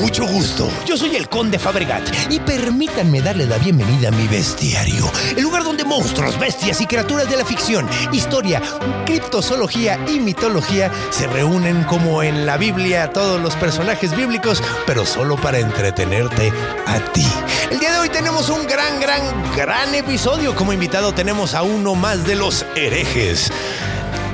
[0.00, 0.70] Mucho gusto.
[0.86, 5.64] Yo soy el Conde Fabregat y permítanme darle la bienvenida a mi bestiario, el lugar
[5.64, 8.62] donde monstruos, bestias y criaturas de la ficción, historia,
[9.04, 15.36] criptozoología y mitología se reúnen como en la Biblia todos los personajes bíblicos, pero solo
[15.36, 16.52] para entretenerte
[16.86, 17.26] a ti.
[17.70, 19.20] El día de hoy tenemos un gran, gran,
[19.56, 20.54] gran episodio.
[20.54, 23.50] Como invitado tenemos a uno más de los herejes.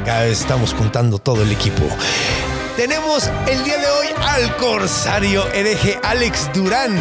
[0.06, 1.88] Estamos juntando todo el equipo.
[2.77, 6.97] Tenemos el día de hoy al corsario hereje Alex Durán.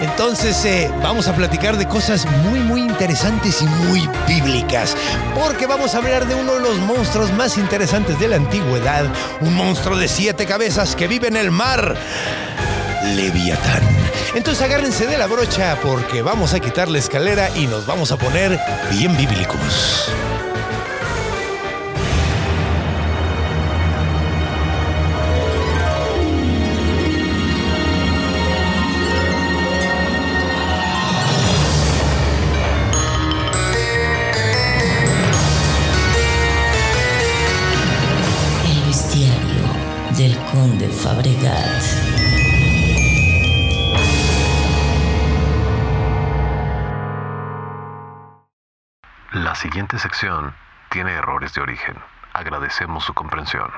[0.00, 4.96] Entonces eh, vamos a platicar de cosas muy muy interesantes y muy bíblicas.
[5.36, 9.04] Porque vamos a hablar de uno de los monstruos más interesantes de la antigüedad.
[9.40, 11.96] Un monstruo de siete cabezas que vive en el mar.
[13.14, 13.82] Leviatán.
[14.34, 18.16] Entonces agárrense de la brocha porque vamos a quitar la escalera y nos vamos a
[18.16, 18.58] poner
[18.90, 20.10] bien bíblicos.
[40.52, 41.82] Conde Fabregat.
[49.32, 50.54] La siguiente sección
[50.90, 51.96] tiene errores de origen.
[52.34, 53.70] Agradecemos su comprensión.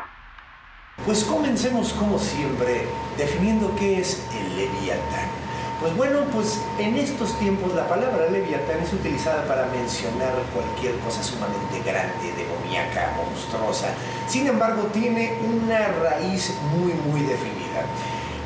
[1.07, 5.44] Pues comencemos como siempre definiendo qué es el leviatán.
[5.81, 11.23] Pues bueno, pues en estos tiempos la palabra leviatán es utilizada para mencionar cualquier cosa
[11.23, 13.89] sumamente grande, demoníaca, monstruosa.
[14.29, 17.85] Sin embargo, tiene una raíz muy, muy definida.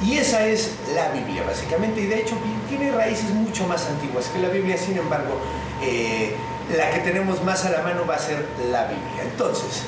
[0.03, 2.01] Y esa es la Biblia, básicamente.
[2.01, 2.37] Y de hecho,
[2.69, 4.77] tiene raíces mucho más antiguas que la Biblia.
[4.79, 5.39] Sin embargo,
[5.83, 6.35] eh,
[6.77, 9.23] la que tenemos más a la mano va a ser la Biblia.
[9.23, 9.85] Entonces,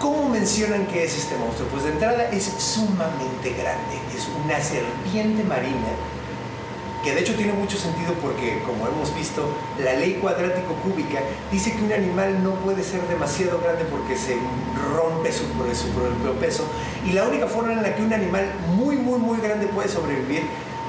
[0.00, 1.68] ¿Cómo mencionan que es este monstruo?
[1.68, 5.88] Pues de entrada es sumamente grande, es una serpiente marina,
[7.04, 9.46] que de hecho tiene mucho sentido porque, como hemos visto,
[9.78, 11.20] la ley cuadrático-cúbica
[11.52, 14.36] dice que un animal no puede ser demasiado grande porque se
[14.96, 16.64] rompe su, su propio peso,
[17.06, 20.42] y la única forma en la que un animal muy, muy, muy grande puede sobrevivir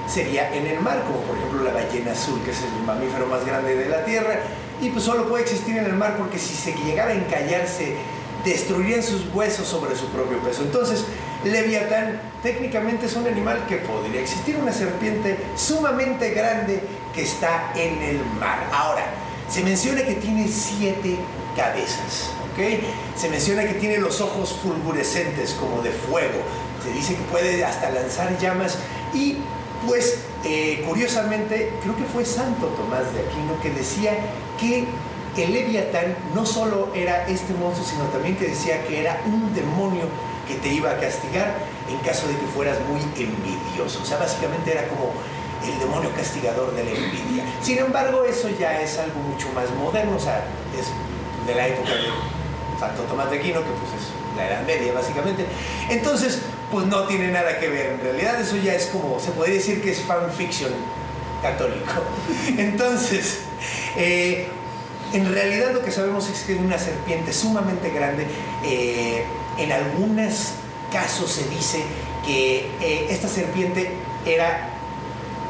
[0.07, 3.45] sería en el mar, como por ejemplo la ballena azul, que es el mamífero más
[3.45, 4.39] grande de la Tierra,
[4.81, 7.95] y pues solo puede existir en el mar porque si se llegara a encallarse
[8.45, 10.61] destruirían sus huesos sobre su propio peso.
[10.61, 11.03] Entonces,
[11.45, 16.81] Leviatán técnicamente es un animal que podría existir, una serpiente sumamente grande
[17.13, 18.67] que está en el mar.
[18.73, 19.05] Ahora,
[19.49, 21.17] se menciona que tiene siete
[21.55, 22.83] cabezas, ¿ok?
[23.15, 26.41] Se menciona que tiene los ojos fulgurescentes como de fuego.
[26.83, 28.77] Se dice que puede hasta lanzar llamas
[29.13, 29.37] y
[29.85, 34.13] pues eh, curiosamente creo que fue Santo Tomás de Aquino que decía
[34.59, 34.85] que
[35.43, 40.05] el Leviatán no solo era este monstruo, sino también que decía que era un demonio
[40.47, 41.55] que te iba a castigar
[41.89, 44.01] en caso de que fueras muy envidioso.
[44.01, 45.11] O sea, básicamente era como
[45.63, 47.43] el demonio castigador de la envidia.
[47.61, 50.43] Sin embargo, eso ya es algo mucho más moderno, o sea,
[50.77, 50.87] es
[51.47, 52.07] de la época de
[52.79, 55.45] Santo Tomás de Aquino, que pues es la Edad Media básicamente.
[55.89, 56.41] Entonces,
[56.71, 57.93] pues no tiene nada que ver.
[57.93, 60.71] En realidad eso ya es como, se podría decir que es fanfiction
[61.41, 61.91] católico.
[62.57, 63.39] Entonces,
[63.97, 64.47] eh,
[65.13, 68.25] en realidad lo que sabemos es que es una serpiente sumamente grande.
[68.63, 69.23] Eh,
[69.57, 70.53] en algunos
[70.91, 71.83] casos se dice
[72.25, 73.91] que eh, esta serpiente
[74.25, 74.71] era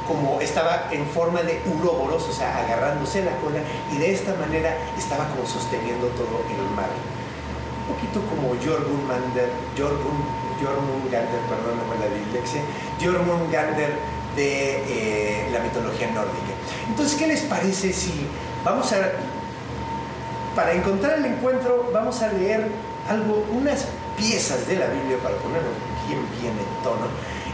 [0.07, 3.59] como estaba en forma de uroboros, o sea, agarrándose la cola,
[3.91, 6.89] y de esta manera estaba como sosteniendo todo el mar.
[7.87, 12.61] Un poquito como Jormungander, Jormungander, perdóname la dislexia,
[13.01, 13.97] Jormungander
[14.35, 16.53] de eh, la mitología nórdica.
[16.87, 18.27] Entonces, ¿qué les parece si
[18.63, 18.97] vamos a
[20.55, 22.69] para encontrar el encuentro vamos a leer
[23.07, 23.85] algo, unas
[24.17, 25.69] piezas de la Biblia para ponerlo
[26.07, 27.07] bien, bien en tono.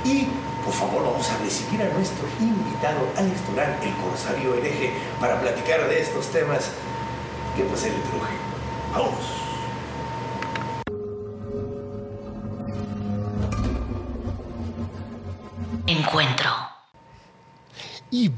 [0.04, 0.28] Y
[0.64, 5.88] por favor vamos a recibir a nuestro invitado Alex Durán, el corsario hereje, para platicar
[5.88, 6.70] de estos temas
[7.56, 8.34] que pues él truje.
[8.94, 9.51] Vamos.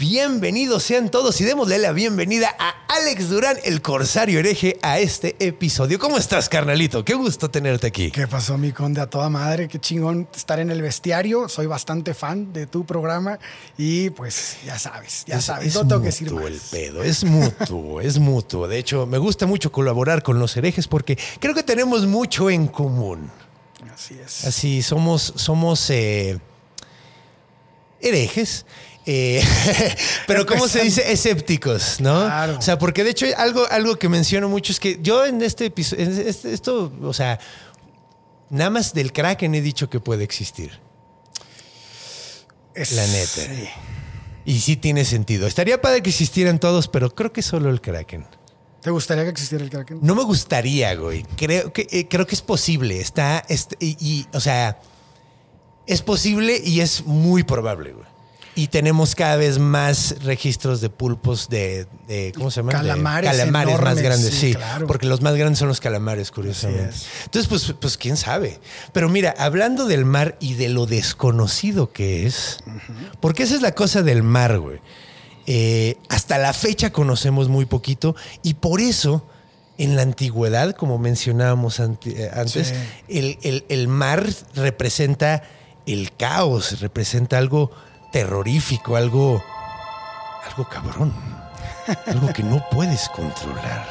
[0.08, 5.38] Bienvenidos sean todos y démosle la bienvenida a Alex Durán, el corsario hereje, a este
[5.40, 5.98] episodio.
[5.98, 7.06] ¿Cómo estás, carnalito?
[7.06, 8.12] Qué gusto tenerte aquí.
[8.12, 9.00] ¿Qué pasó, mi conde?
[9.00, 11.48] A toda madre, qué chingón estar en el bestiario.
[11.48, 13.40] Soy bastante fan de tu programa
[13.78, 16.52] y pues ya sabes, ya Es- sabes, es no tengo que decir mutuo más.
[16.52, 18.68] el pedo, es mutuo, es mutuo.
[18.68, 22.68] De hecho, me gusta mucho colaborar con los herejes porque creo que tenemos mucho en
[22.68, 23.32] común.
[23.94, 24.44] Así es.
[24.44, 26.40] Así somos, somos eh,
[28.02, 28.66] herejes.
[29.06, 29.44] Eh,
[30.28, 31.12] pero ¿cómo se dice?
[31.12, 32.26] Escépticos, ¿no?
[32.26, 32.58] Claro.
[32.58, 35.66] O sea, porque de hecho algo, algo que menciono mucho es que yo en este
[35.66, 37.40] episodio, en este- esto, o sea,
[38.50, 40.80] nada más del Kraken he dicho que puede existir.
[42.76, 43.28] Es- La neta.
[43.42, 43.70] sí.
[44.46, 45.48] Y sí tiene sentido.
[45.48, 48.26] Estaría padre que existieran todos, pero creo que solo el Kraken.
[48.82, 50.00] ¿Te gustaría que existiera el Kraken?
[50.02, 51.24] No me gustaría, güey.
[51.38, 53.00] Creo que, eh, creo que es posible.
[53.00, 54.82] Está, est- y, y, o sea,
[55.88, 58.06] es posible y es muy probable, güey.
[58.56, 62.74] Y tenemos cada vez más registros de pulpos de, de- ¿cómo se llama?
[62.74, 64.54] De Calamares calamares más grandes, sí, sí.
[64.54, 64.86] claro.
[64.86, 66.94] Porque los más grandes son los calamares, curiosamente.
[67.26, 68.60] Entonces, pues, pues, quién sabe.
[68.92, 72.60] Pero mira, hablando del mar y de lo desconocido que es,
[73.20, 74.80] porque esa es la cosa del mar, güey.
[75.48, 79.28] Eh, hasta la fecha conocemos muy poquito y por eso
[79.80, 82.74] en la antigüedad, como mencionábamos ante- eh, antes, Sí.
[83.10, 85.42] el, el- el mar representa
[85.88, 87.72] el caos, representa algo
[88.14, 89.44] terrorífico, algo,
[90.48, 91.12] algo cabrón,
[92.06, 93.88] algo que no puedes controlar.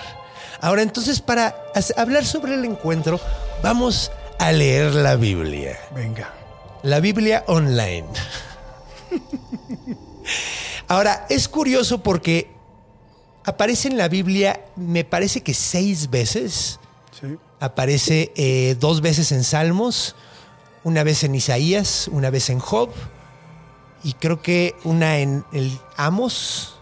[0.60, 1.56] Ahora, entonces, para
[1.96, 3.20] hablar sobre el encuentro,
[3.64, 5.76] vamos a leer la Biblia.
[5.92, 6.32] Venga.
[6.84, 8.06] La Biblia online.
[10.86, 12.48] Ahora, es curioso porque
[13.44, 16.78] aparece en la Biblia, me parece que seis veces.
[17.20, 17.38] Sí.
[17.58, 20.14] Aparece eh, dos veces en Salmos,
[20.84, 22.90] una vez en Isaías, una vez en Job,
[24.04, 26.76] y creo que una en el Amos.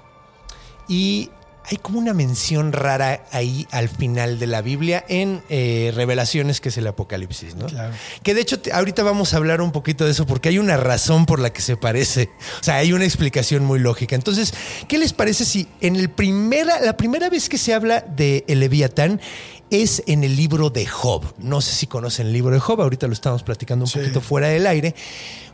[0.88, 1.30] Y
[1.64, 6.70] hay como una mención rara ahí al final de la Biblia en eh, Revelaciones, que
[6.70, 7.66] es el Apocalipsis, ¿no?
[7.66, 7.94] Claro.
[8.24, 10.76] Que de hecho te- ahorita vamos a hablar un poquito de eso porque hay una
[10.76, 12.30] razón por la que se parece.
[12.60, 14.16] O sea, hay una explicación muy lógica.
[14.16, 14.52] Entonces,
[14.88, 18.58] ¿qué les parece si en el primera, la primera vez que se habla de el
[18.58, 19.20] Leviatán
[19.70, 21.24] es en el libro de Job?
[21.38, 23.98] No sé si conocen el libro de Job, ahorita lo estamos platicando un Sí.
[23.98, 24.94] poquito fuera del aire.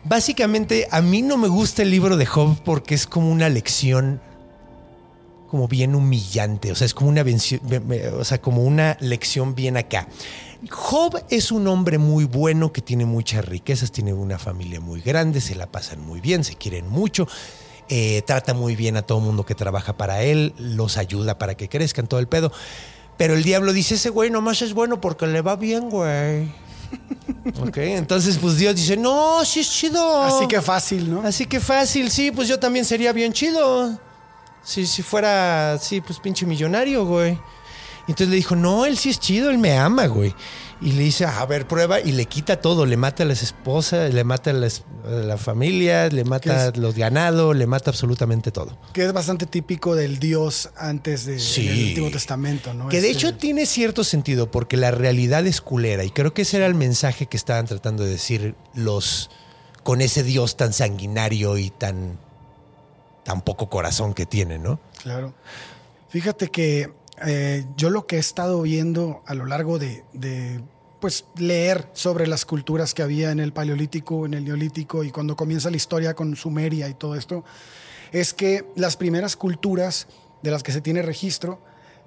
[0.05, 4.21] Básicamente, a mí no me gusta el libro de Job porque es como una lección
[5.49, 7.25] como bien humillante, o sea, es como una
[8.19, 10.09] o sea, como una lección bien acá.
[10.71, 15.41] Job es un hombre muy bueno que tiene muchas riquezas, tiene una familia muy grande,
[15.41, 17.29] se la pasan muy bien, se quieren mucho,
[17.89, 21.69] eh, trata muy bien a todo mundo que trabaja para él, los ayuda para que
[21.69, 22.51] crezcan todo el pedo.
[23.17, 26.49] Pero el diablo dice, ese güey nomás es bueno porque le va bien, güey.
[27.61, 30.23] Ok, entonces pues Dios dice, no, sí es chido.
[30.23, 31.23] Así que fácil, ¿no?
[31.23, 33.99] Así que fácil, sí, pues yo también sería bien chido.
[34.65, 37.33] Si, si fuera, sí, pues pinche millonario, güey.
[38.07, 40.35] Y entonces le dijo, no, él sí es chido, él me ama, güey.
[40.81, 44.13] Y le dice, a ver, prueba, y le quita todo, le mata a las esposas,
[44.13, 47.91] le mata a las- a la, familia, le mata ¿Qué a los ganados, le mata
[47.91, 48.77] absolutamente todo.
[48.93, 51.67] Que es bastante típico del Dios antes de, Sí.
[51.67, 52.89] del Antiguo Testamento, ¿no?
[52.89, 56.43] Que de Este- hecho tiene cierto sentido porque la realidad es culera y creo que
[56.43, 59.31] ese era el mensaje que estaban tratando de decir los
[59.83, 62.19] con ese Dios tan sanguinario y tan
[63.25, 64.79] tan poco corazón que tiene, ¿no?
[65.03, 65.33] Claro.
[66.09, 66.93] Fíjate que
[67.25, 70.61] eh, yo lo que he estado viendo a lo largo de, de,
[71.01, 75.37] pues leer sobre las culturas que había en el Paleolítico, en el Neolítico y cuando
[75.37, 77.45] comienza la historia con Sumeria y todo esto,
[78.13, 80.09] es que las primeras culturas
[80.43, 81.61] de las que se tiene registro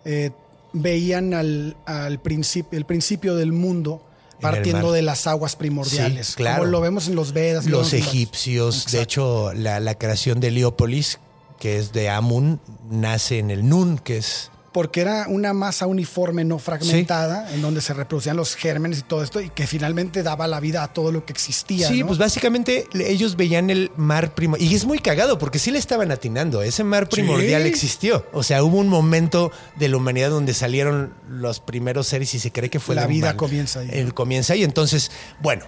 [0.05, 0.31] eh,
[0.73, 4.03] veían al, al principio, el principio del mundo
[4.39, 6.59] partiendo de las aguas primordiales, Sí, claro.
[6.59, 7.65] como lo vemos en los Vedas.
[7.65, 11.19] lo Los egipcios, de hecho, la, la creación de Heliópolis,
[11.59, 16.43] que es de Amun, nace en el Nun, que es porque era una masa uniforme
[16.45, 20.47] no fragmentada en donde se reproducían los gérmenes y todo esto y que finalmente daba
[20.47, 21.87] la vida a todo lo que existía.
[21.87, 22.07] Sí, ¿no?
[22.07, 24.71] pues básicamente ellos veían el mar primordial.
[24.71, 26.61] Y es muy cagado porque sí le estaban atinando.
[26.61, 27.67] Ese mar primordial Sí.
[27.69, 28.25] existió.
[28.31, 32.51] O sea, hubo un momento de la humanidad donde salieron los primeros seres y se
[32.51, 33.89] cree que fue La vida comienza ahí.
[33.91, 34.63] El comienza ahí.
[34.63, 35.11] Entonces,
[35.41, 35.65] bueno.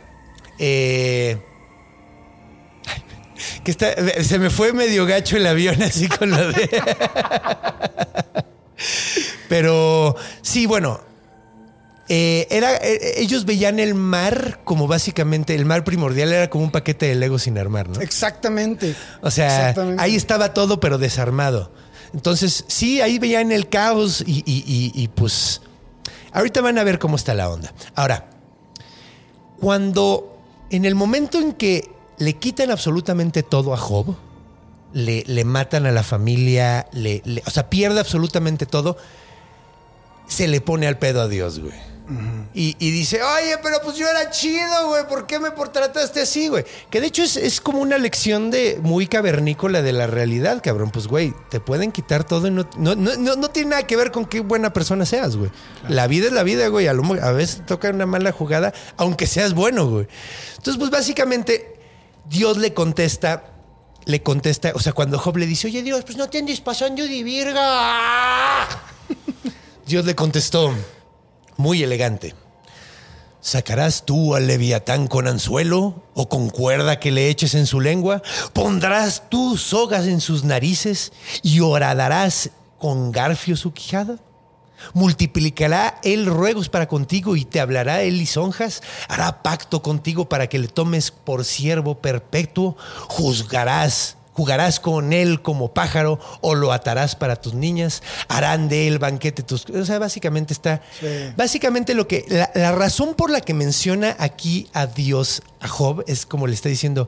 [0.59, 1.37] eh,
[3.63, 6.69] que está, se me fue medio gacho el avión así con lo de.
[9.51, 11.01] Pero sí, bueno,
[12.07, 16.71] eh, era, eh, ellos veían el mar como básicamente, el mar primordial era como un
[16.71, 17.99] paquete de Lego sin armar, ¿no?
[17.99, 18.95] Exactamente.
[19.21, 20.01] O sea, Exactamente.
[20.01, 21.73] ahí estaba todo, pero desarmado.
[22.13, 25.61] Entonces, sí, ahí veían el caos y, y- y- y, pues,
[26.31, 27.73] ahorita van a ver cómo está la onda.
[27.93, 28.29] Ahora,
[29.59, 30.37] cuando,
[30.69, 31.89] en el momento en que
[32.19, 34.15] le quitan absolutamente todo a Job,
[34.93, 38.95] le, le matan a la familia, le, le- o sea, pierde absolutamente todo,
[40.31, 41.73] se le pone al pedo a Dios, güey.
[42.53, 46.47] y, y dice, oye, pero pues yo era chido, güey, ¿por qué me trataste así,
[46.47, 46.65] güey?
[46.89, 50.91] Que de hecho es, es como una lección de muy cavernícola de la realidad, cabrón.
[50.91, 54.11] Pues, güey, te pueden quitar todo y no, no, no, no- tiene nada que ver
[54.11, 55.51] con qué buena persona seas, güey.
[55.89, 56.87] La vida es la vida, güey.
[56.87, 60.07] A, lo a veces toca una mala jugada, aunque seas bueno, güey.
[60.57, 61.75] Entonces, pues básicamente,
[62.29, 63.47] Dios le contesta
[64.05, 67.03] le contesta, o sea, cuando Job le dice, oye Dios, pues no te andes pasando
[67.03, 68.67] de virga.
[69.91, 70.73] Dios le contestó,
[71.57, 72.33] muy elegante.
[73.41, 78.21] ¿Sacarás tú al leviatán con anzuelo o con cuerda que le eches en su lengua?
[78.53, 81.11] ¿Pondrás tú sogas en sus narices
[81.43, 84.17] y horadarás con garfio su quijada?
[84.93, 88.81] Multiplicará él ruegos para contigo y te hablará él lisonjas.
[89.09, 92.77] Hará pacto contigo para que le tomes por siervo perpetuo.
[93.09, 98.01] Juzgarás, jugarás con él como pájaro o lo atarás para tus niñas.
[98.27, 99.69] Harán de él banquete tus.
[99.69, 100.81] O sea, básicamente está.
[100.99, 101.05] Sí.
[101.37, 102.25] Básicamente lo que.
[102.27, 106.55] La, la razón por la que menciona aquí a Dios, a Job, es como le
[106.55, 107.07] está diciendo.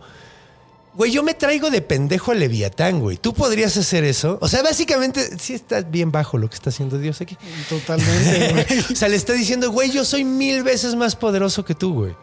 [0.94, 3.18] Güey, yo me traigo de pendejo a Leviatán, güey.
[3.18, 4.38] ¿Tú podrías hacer eso?
[4.42, 7.36] O sea, básicamente, sí está bien bajo lo que está haciendo Dios aquí.
[7.68, 8.80] Totalmente, güey.
[8.94, 12.16] o sea, le está diciendo, güey, yo soy mil veces más poderoso que tú, güey.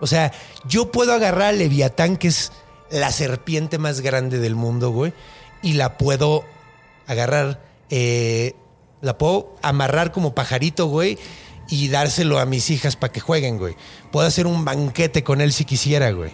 [0.00, 0.32] O sea,
[0.68, 2.52] yo puedo agarrar a Leviatán, que es
[2.94, 5.12] la serpiente más grande del mundo, güey,
[5.62, 6.44] y la puedo
[7.06, 7.60] agarrar,
[7.90, 8.54] eh,
[9.00, 11.18] la puedo amarrar como pajarito, güey,
[11.68, 13.74] y dárselo a mis hijas para que jueguen, güey.
[14.12, 16.32] Puedo hacer un banquete con él si quisiera, güey.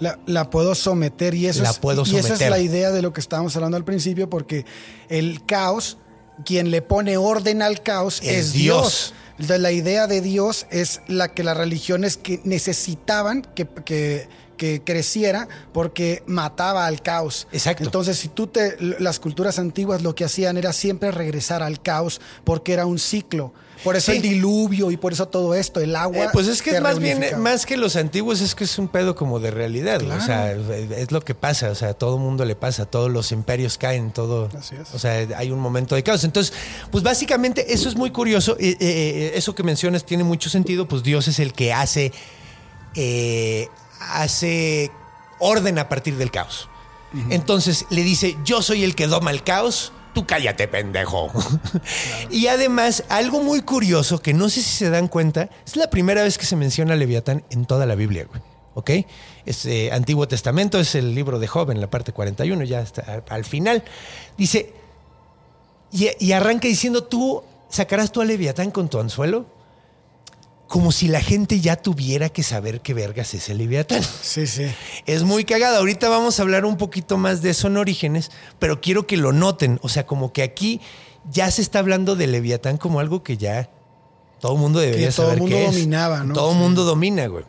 [0.00, 2.50] La, la puedo someter y eso, La es, puedo y esa es someter.
[2.50, 4.66] la idea de lo que estábamos hablando al principio, porque
[5.08, 5.98] el caos,
[6.44, 8.82] quien le pone orden al caos Es es, Dios.
[8.82, 9.14] Dios.
[9.38, 14.82] Entonces, la idea de Dios es la que las religiones que necesitaban que, que- que
[14.82, 17.46] creciera porque mataba al caos.
[17.52, 17.84] Exacto.
[17.84, 18.76] Entonces, si tú te.
[18.80, 23.52] Las culturas antiguas lo que hacían era siempre regresar al caos porque era un ciclo.
[23.84, 24.18] Por eso Sí.
[24.18, 26.24] el diluvio y por eso todo esto, el agua.
[26.24, 27.42] Eh, pues es que es más bien, reunificaba.
[27.42, 30.02] más que los antiguos, es que es un pedo como de realidad.
[30.02, 31.70] O sea, es lo que pasa.
[31.70, 32.86] O sea, a todo mundo le pasa.
[32.86, 34.48] Todos los imperios caen, todo.
[34.58, 34.94] Así es.
[34.94, 36.24] O sea, hay un momento de caos.
[36.24, 36.52] Entonces,
[36.90, 38.56] pues básicamente eso es muy curioso.
[38.58, 40.88] Eh, eh, eh, eso que mencionas tiene mucho sentido.
[40.88, 42.12] Pues Dios es el que hace,
[42.94, 43.68] eh,
[44.00, 44.90] hace
[45.38, 46.68] orden a partir del caos.
[47.30, 51.30] Entonces le dice, yo soy el que doma el caos, tú cállate, pendejo.
[52.30, 56.22] Y además, algo muy curioso que no sé si se dan cuenta, es la primera
[56.22, 58.40] vez que se menciona Leviatán en toda la Biblia, güey.
[58.72, 58.90] ¿Ok?
[59.44, 63.24] Es eh, Antiguo Testamento, es el libro de Job en la parte 41, ya al,
[63.28, 63.84] al final.
[64.38, 64.72] Dice,
[65.92, 69.44] y, y arranca diciendo, tú sacarás tú a Leviatán con tu anzuelo,
[70.68, 74.02] como si la gente ya tuviera que saber qué vergas es el Leviatán.
[74.22, 74.66] Sí, sí.
[75.06, 75.78] Es muy cagada.
[75.78, 79.32] Ahorita vamos a hablar un poquito más de eso en Orígenes, pero quiero que lo
[79.32, 79.78] noten.
[79.82, 80.80] O sea, como que aquí
[81.30, 83.70] ya se está hablando de Leviatán como algo que ya
[84.40, 85.72] todo el mundo debería Que todo saber mundo qué es.
[85.72, 86.34] dominaba, ¿no?
[86.34, 86.62] Todo el Sí.
[86.62, 87.44] mundo domina, güey.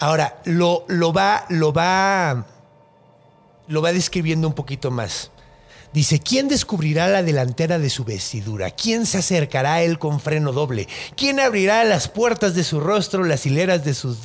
[0.00, 2.46] Ahora, lo, lo va, lo va,
[3.68, 5.30] lo va describiendo un poquito más.
[5.92, 8.70] Dice, ¿quién descubrirá la delantera de su vestidura?
[8.70, 10.86] ¿Quién se acercará a él con freno doble?
[11.16, 14.18] ¿Quién abrirá las puertas de su rostro, las hileras de sus...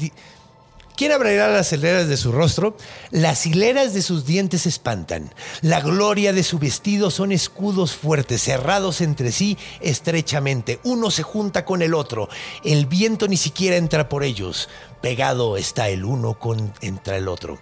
[0.95, 2.77] ¿Quién abrirá las hileras de su rostro?
[3.09, 5.33] Las hileras de sus dientes espantan.
[5.61, 10.79] La gloria de su vestido son escudos fuertes, cerrados entre sí estrechamente.
[10.83, 12.29] Uno se junta con el otro.
[12.63, 14.69] El viento ni siquiera entra por ellos.
[15.01, 17.59] Pegado está el uno con, entre el otro.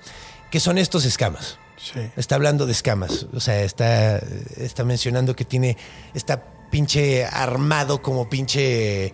[0.52, 1.58] ¿Qué son estos escamas?
[1.84, 2.00] Sí.
[2.16, 3.28] Está hablando de escamas.
[3.34, 4.18] O sea, está,
[4.58, 5.75] está mencionando que tiene.
[6.13, 9.13] Está pinche armado como pinche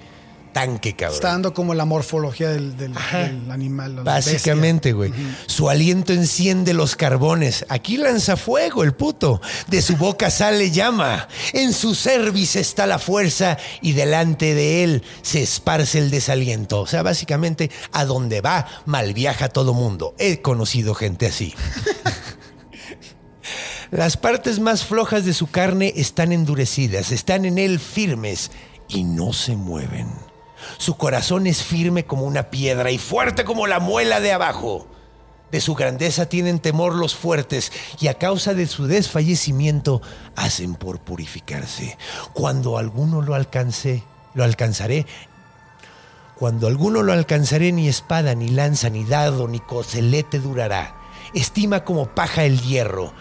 [0.53, 1.15] tanque, cabrón.
[1.15, 3.95] Está dando como la morfología del, del- del animal.
[4.03, 5.11] Básicamente, güey.
[5.45, 7.65] Su aliento enciende los carbones.
[7.69, 9.41] Aquí lanza fuego el puto.
[9.67, 11.27] De su boca sale llama.
[11.53, 16.81] En su cerviz está la fuerza y delante de él se esparce el desaliento.
[16.81, 20.15] O sea, básicamente, a donde va, mal viaja todo mundo.
[20.17, 21.53] He conocido gente así.
[23.91, 28.51] Las partes más flojas de su carne están endurecidas, están en él firmes
[28.87, 30.07] y no se mueven.
[30.77, 34.85] Su corazón es firme como una piedra y fuerte como la muela de abajo.
[35.51, 40.03] De su grandeza tienen temor los fuertes y a causa de su desfallecimiento
[40.35, 41.97] hacen por purificarse.
[42.33, 44.03] Cuando alguno lo alcance,
[44.35, 45.07] lo alcanzaré.
[46.35, 50.95] Cuando alguno lo alcanzaré ni espada, ni lanza, ni dado, ni coselete durará.
[51.33, 53.13] Estima como paja el hierro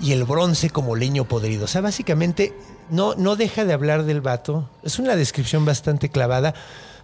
[0.00, 1.64] y el bronce como leño podrido.
[1.64, 2.52] O sea, básicamente
[2.90, 4.68] no, no deja de hablar del vato.
[4.82, 6.54] Es una descripción bastante clavada,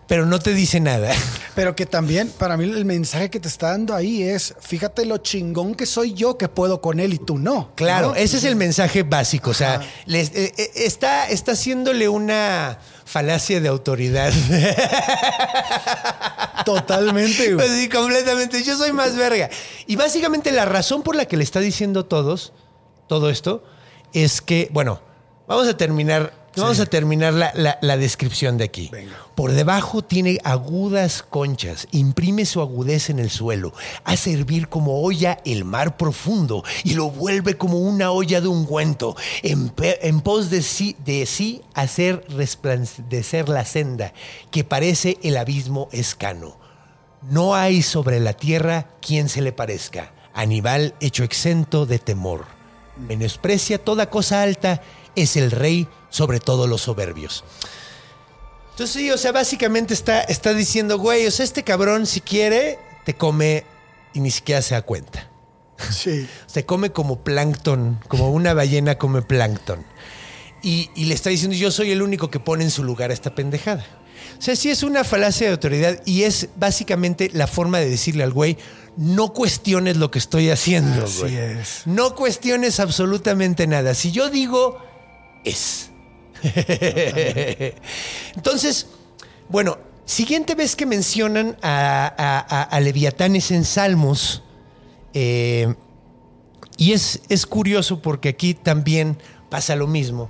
[0.06, 1.12] pero no te dice nada.
[1.54, 5.18] Pero que también, para mí, el mensaje que te está dando ahí es: fíjate lo
[5.18, 7.70] chingón que soy yo que puedo con él y tú no.
[7.76, 8.14] Claro, ¿no?
[8.16, 9.50] ese es el mensaje básico.
[9.50, 14.32] O sea, les- eh, eh, está, está haciéndole una falacia de autoridad.
[16.64, 17.68] Totalmente, güey.
[17.68, 18.62] Pues sí, completamente.
[18.64, 19.50] Yo soy más verga.
[19.86, 22.52] Y básicamente la razón por la que le está diciendo todos
[23.06, 23.62] todo esto
[24.12, 25.00] es que, bueno,
[25.46, 26.44] vamos a terminar.
[26.56, 28.88] Vamos a terminar la, la- la descripción de aquí.
[28.92, 29.12] Venga.
[29.34, 33.72] Por debajo tiene agudas conchas, imprime su agudez en el suelo,
[34.04, 39.16] hace hervir como olla el mar profundo y lo vuelve como una olla de ungüento,
[39.42, 44.12] en, en pos de sí, de sí hacer resplandecer la senda
[44.52, 46.56] que parece el abismo escano.
[47.22, 52.53] No hay sobre la tierra quien se le parezca, animal hecho exento de temor.
[52.96, 54.82] Menosprecia toda cosa alta,
[55.16, 57.44] es el rey sobre todos los soberbios.
[58.70, 62.78] Entonces sí, o sea, básicamente está, está diciendo, güey, o sea, este cabrón si quiere,
[63.04, 63.64] te come
[64.12, 65.30] y ni siquiera se da cuenta.
[65.90, 66.28] Sí.
[66.46, 69.84] Se come como plancton, como una ballena come plancton.
[70.62, 73.14] Y, y le está diciendo, yo soy el único que pone en su lugar a
[73.14, 73.84] esta pendejada.
[74.38, 78.24] O sea, sí es una falacia de autoridad y es básicamente la forma de decirle
[78.24, 78.56] al güey,
[78.96, 81.36] no cuestiones lo que estoy haciendo, Así güey.
[81.36, 81.82] es.
[81.86, 83.94] No cuestiones absolutamente nada.
[83.94, 84.78] Si yo digo,
[85.44, 85.90] es.
[88.36, 88.86] Entonces,
[89.48, 94.42] bueno, siguiente vez que mencionan a, a- a- a Leviatán es en Salmos.
[95.12, 95.74] eh,
[96.76, 99.16] y es, es curioso porque aquí también
[99.48, 100.28] pasa lo mismo,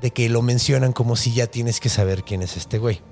[0.00, 3.02] de que lo mencionan como si ya tienes que saber quién es este güey.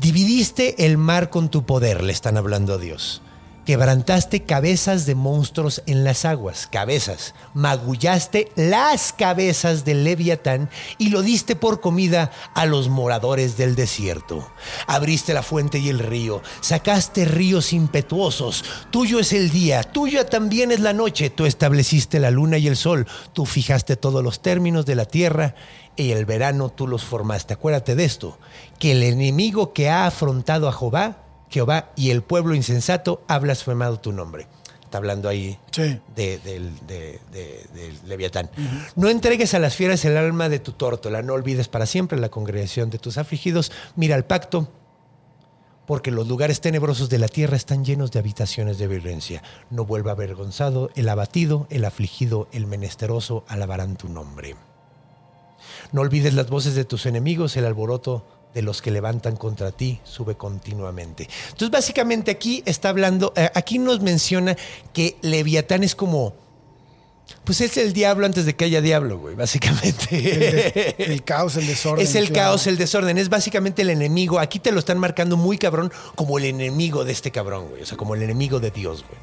[0.00, 3.22] Dividiste el mar con tu poder, le están hablando a Dios.
[3.64, 7.34] Quebrantaste cabezas de monstruos en las aguas, cabezas.
[7.52, 14.48] Magullaste las cabezas del leviatán y lo diste por comida a los moradores del desierto.
[14.86, 18.64] Abriste la fuente y el río, sacaste ríos impetuosos.
[18.90, 21.30] Tuyo es el día, tuya también es la noche.
[21.30, 25.56] Tú estableciste la luna y el sol, tú fijaste todos los términos de la tierra
[25.96, 27.54] y el verano tú los formaste.
[27.54, 28.38] Acuérdate de esto,
[28.78, 33.98] que el enemigo que ha afrontado a Jehová, Jehová y el pueblo insensato ha blasfemado
[34.00, 34.46] tu nombre.
[34.82, 35.98] Está hablando ahí Sí.
[36.14, 37.20] del- de-
[38.06, 38.50] Leviatán.
[38.94, 42.28] No entregues a las fieras el alma de tu tórtola, no olvides para siempre la
[42.28, 43.72] congregación de tus afligidos.
[43.96, 44.68] Mira el pacto,
[45.86, 49.42] porque los lugares tenebrosos de la tierra están llenos de habitaciones de violencia.
[49.70, 54.56] No vuelva avergonzado el abatido, el afligido, el menesteroso, alabarán tu nombre.
[55.92, 60.00] No olvides las voces de tus enemigos, el alboroto de los que levantan contra ti
[60.04, 61.28] sube continuamente.
[61.44, 64.56] Entonces, básicamente aquí está hablando, eh, aquí nos menciona
[64.94, 66.32] que Leviatán es como,
[67.44, 70.06] pues es el diablo antes de que haya diablo, güey, básicamente.
[70.10, 72.02] El, de- el caos, el desorden.
[72.06, 72.50] Es el claro.
[72.50, 74.38] caos, el desorden, es básicamente el enemigo.
[74.38, 77.82] Aquí te lo están marcando muy cabrón como el enemigo de este cabrón, güey.
[77.82, 79.18] O sea, como el enemigo de Dios, güey.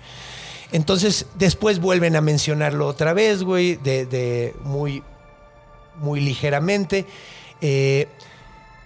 [0.73, 5.01] Entonces, después vuelven a mencionarlo otra vez, güey, de, de muy,
[5.97, 7.05] muy ligeramente.
[7.61, 8.07] Eh,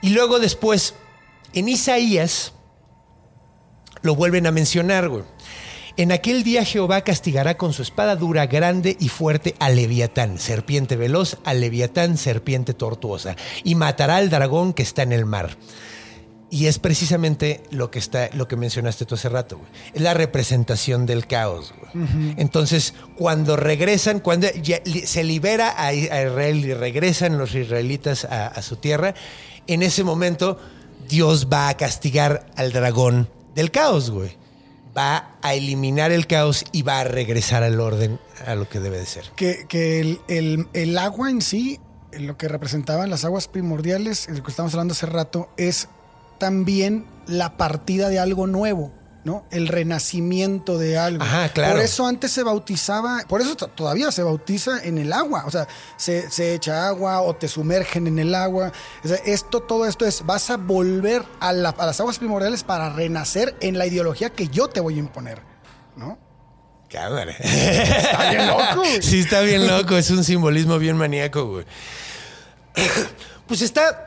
[0.01, 0.95] y luego después,
[1.53, 2.53] en Isaías,
[4.01, 5.23] lo vuelven a mencionar, güey.
[5.97, 10.95] En aquel día Jehová castigará con su espada dura, grande y fuerte a Leviatán, serpiente
[10.95, 15.57] veloz, a Leviatán, serpiente tortuosa, y matará al dragón que está en el mar.
[16.49, 19.69] Y es precisamente lo que está, lo que mencionaste tú hace rato, güey.
[19.93, 22.33] Es la representación del caos, güey.
[22.37, 28.61] Entonces, cuando regresan, cuando ya se libera a, Israel y regresan los israelitas a, a
[28.61, 29.13] su tierra,
[29.67, 30.57] en ese momento
[31.09, 34.37] Dios va a castigar al dragón del caos, güey.
[34.97, 38.97] Va a eliminar el caos y va a regresar al orden, a lo que debe
[38.99, 39.25] de ser.
[39.35, 41.79] Que, que el, el- el agua en sí,
[42.13, 45.89] lo que representaban las aguas primordiales, de lo que estamos hablando hace rato, es
[46.37, 48.91] también la partida de algo nuevo,
[49.23, 49.45] ¿no?
[49.51, 51.23] El renacimiento de algo.
[51.23, 51.73] Ajá, claro.
[51.75, 55.67] Por eso antes se bautizaba, por eso todavía se bautiza en el agua, o sea,
[55.97, 58.71] se, se echa agua o te sumergen en el agua.
[59.03, 62.63] O sea, esto, todo esto es, vas a volver a, la- a las aguas primordiales
[62.63, 65.41] para renacer en la ideología que yo te voy a imponer,
[65.97, 66.17] ¿no?
[66.89, 67.33] Cámara.
[67.33, 69.01] Está bien loco, güey.
[69.01, 69.97] Sí, está bien loco.
[69.97, 71.65] Es un simbolismo bien maníaco, güey.
[73.47, 74.06] Pues está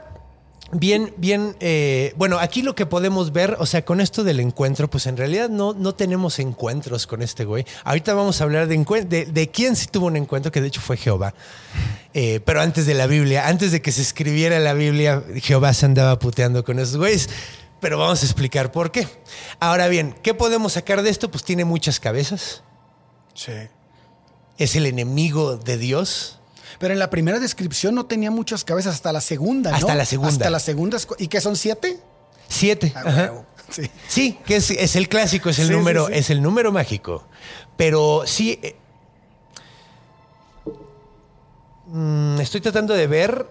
[0.72, 1.56] bien, bien.
[1.60, 5.16] eh, bueno, aquí lo que podemos ver, o sea, con esto del encuentro, pues en
[5.16, 7.64] realidad no, no tenemos encuentros con este güey.
[7.84, 8.76] Ahorita vamos a hablar de,
[9.08, 11.34] de, de quién sí tuvo un encuentro, que de hecho fue Jehová.
[12.14, 15.86] Eh, pero antes de la Biblia, antes de que se escribiera la Biblia, Jehová se
[15.86, 17.28] andaba puteando con esos güeyes.
[17.80, 19.08] Pero vamos a explicar por qué.
[19.58, 21.30] Ahora bien, ¿qué podemos sacar de esto?
[21.30, 22.62] Pues tiene muchas cabezas
[23.32, 23.52] Sí.
[24.58, 26.39] es el enemigo de Dios.
[26.78, 29.76] Pero en la primera descripción no tenía muchas cabezas, hasta la segunda, ¿no?
[29.76, 30.32] Hasta la segunda.
[30.32, 30.98] Hasta la segunda.
[31.18, 32.00] ¿Y qué son siete?
[32.48, 32.92] Siete.
[32.96, 33.32] Ah, ajá.
[33.70, 33.90] Sí.
[34.08, 36.14] Sí, que es, es el clásico, es el sí, número, sí.
[36.14, 37.24] es el número mágico.
[37.76, 38.58] Pero sí.
[38.62, 38.76] eh,
[41.86, 43.46] mm, estoy tratando de ver.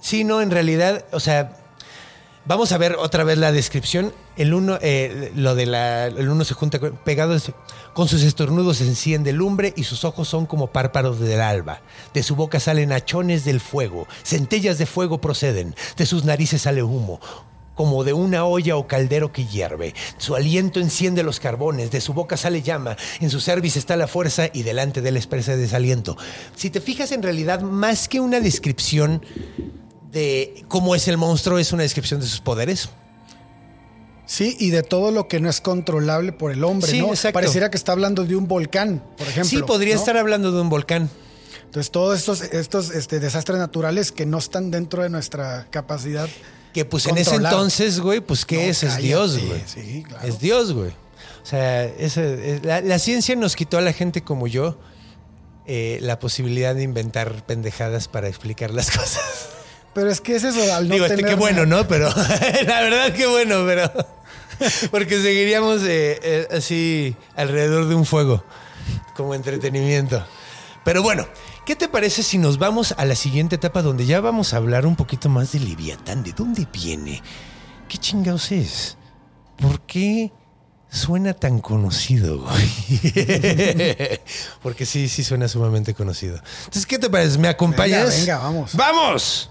[0.00, 1.56] Sí, no, en realidad, o sea.
[2.46, 4.12] Vamos a ver otra vez la descripción.
[4.36, 7.36] El uno, eh, lo de la, el uno se junta pegado,
[7.92, 11.82] con sus estornudos se enciende lumbre y sus ojos son como párpados del alba.
[12.12, 15.76] De su boca salen hachones del fuego, centellas de fuego proceden.
[15.96, 17.20] De sus narices sale humo,
[17.76, 19.94] como de una olla o caldero que hierve.
[20.18, 24.08] Su aliento enciende los carbones, de su boca sale llama, en su cerviz está la
[24.08, 26.16] fuerza y delante de él expresa desaliento.
[26.56, 29.24] Si te fijas, en realidad, más que una descripción
[30.10, 32.88] de cómo es el monstruo, es una descripción de sus poderes.
[34.26, 37.08] Sí, y de todo lo que no es controlable por el hombre, Sí, ¿no?
[37.08, 37.34] exacto.
[37.34, 39.44] Pareciera que está hablando de un volcán, por ejemplo.
[39.50, 40.00] sí, podría ¿no?
[40.00, 41.10] estar hablando de un volcán.
[41.64, 46.28] Entonces, todos estos, estos este, desastres naturales que no están dentro de nuestra capacidad.
[46.72, 48.82] Que pues en ese entonces, güey, pues ¿qué No, es?
[48.82, 49.62] Es Dios, güey.
[49.66, 50.26] sí, claro.
[50.26, 50.90] Es Dios, güey.
[50.90, 52.16] O sea, es-
[52.64, 54.78] la, la ciencia nos quitó a la gente como yo
[55.66, 59.48] eh, la posibilidad de inventar pendejadas para explicar las cosas.
[59.94, 61.86] Pero es que es eso, al no Digo, este, tener qué bueno, ¿no?
[61.86, 62.08] Pero
[62.66, 63.90] la verdad, qué bueno, pero.
[64.90, 68.44] Porque seguiríamos eh, eh, así alrededor de un fuego,
[69.16, 70.24] como entretenimiento.
[70.84, 71.26] Pero bueno,
[71.64, 74.86] ¿qué te parece si nos vamos a la siguiente etapa donde ya vamos a hablar
[74.86, 76.22] un poquito más de Leviatán?
[76.22, 77.22] ¿De dónde viene?
[77.88, 78.96] ¿Qué chingados es?
[79.56, 80.32] ¿Por qué
[80.90, 84.20] suena tan conocido, güey?
[84.62, 86.36] Porque sí, sí suena sumamente conocido.
[86.58, 87.38] Entonces, ¿qué te parece?
[87.38, 88.08] ¿Me acompañas?
[88.10, 88.74] Venga, venga, vamos.
[88.74, 89.50] ¡Vamos!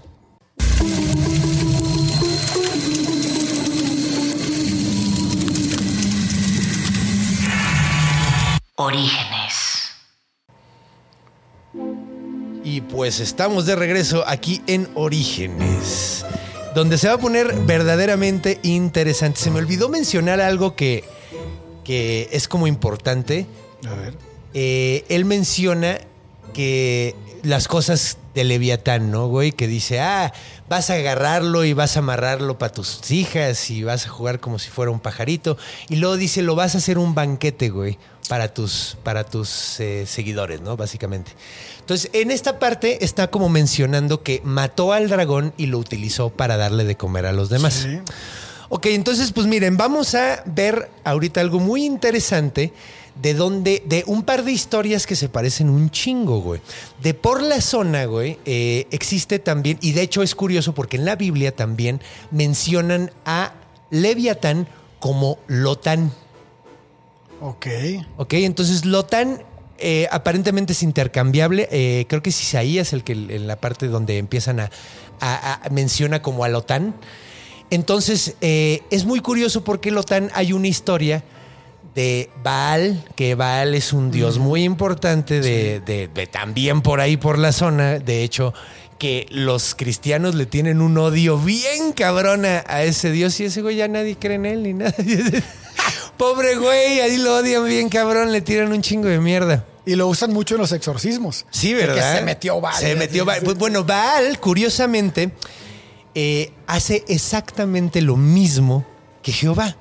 [8.76, 9.92] Orígenes.
[12.64, 16.24] Y pues estamos de regreso aquí en Orígenes,
[16.74, 19.38] donde se va a poner verdaderamente interesante.
[19.38, 21.04] Se me olvidó mencionar algo que,
[21.84, 23.46] que es como importante.
[23.86, 24.14] A ver.
[24.54, 25.98] Eh, él menciona
[26.52, 29.52] que las cosas de Leviatán, ¿no, güey?
[29.52, 30.32] Que dice, ah,
[30.68, 34.58] vas a agarrarlo y vas a amarrarlo para tus hijas y vas a jugar como
[34.58, 35.56] si fuera un pajarito.
[35.88, 40.04] Y luego dice, lo vas a hacer un banquete, güey, para tus, para tus eh,
[40.06, 40.76] seguidores, ¿no?
[40.76, 41.32] Básicamente.
[41.80, 46.56] Entonces, en esta parte está como mencionando que mató al dragón y lo utilizó para
[46.56, 47.74] darle de comer a los demás.
[47.74, 48.00] Sí.
[48.70, 52.72] Ok, entonces, pues miren, vamos a ver ahorita algo muy interesante
[53.20, 56.60] de donde, de un par de historias que se parecen un chingo, güey.
[57.02, 61.04] De por la zona, güey, eh, existe también, y de hecho es curioso porque en
[61.04, 62.00] la Biblia también
[62.30, 63.52] mencionan a
[63.90, 64.66] Leviatán
[64.98, 66.12] como Lotán.
[67.40, 67.66] Ok.
[68.16, 69.42] Ok, entonces Lotán
[69.78, 71.68] eh, aparentemente es intercambiable.
[71.70, 74.70] Eh, creo que es Isaías el que en la parte donde empiezan a,
[75.20, 76.94] a- a- menciona como a Lotán.
[77.70, 81.24] Entonces eh, es muy curioso porque Lotán hay una historia
[81.94, 87.16] de Baal, que Baal es un dios muy importante de, de- de también por ahí
[87.16, 87.98] por la zona.
[88.00, 88.52] De hecho,
[88.98, 93.76] que los cristianos le tienen un odio bien cabrón a, ese dios y ese güey
[93.76, 94.94] ya nadie cree en él ni nada.
[96.16, 99.64] Pobre güey, ahí lo odian bien cabrón, le tiran un chingo de mierda.
[99.86, 101.44] Y lo usan mucho en los exorcismos.
[101.50, 102.12] Sí, ¿verdad?
[102.12, 102.80] Que se metió Baal.
[102.80, 103.42] Se metió Baal.
[103.42, 105.32] Pues, bueno, Baal, curiosamente,
[106.14, 108.86] eh, hace exactamente lo mismo
[109.22, 109.76] que Jehová.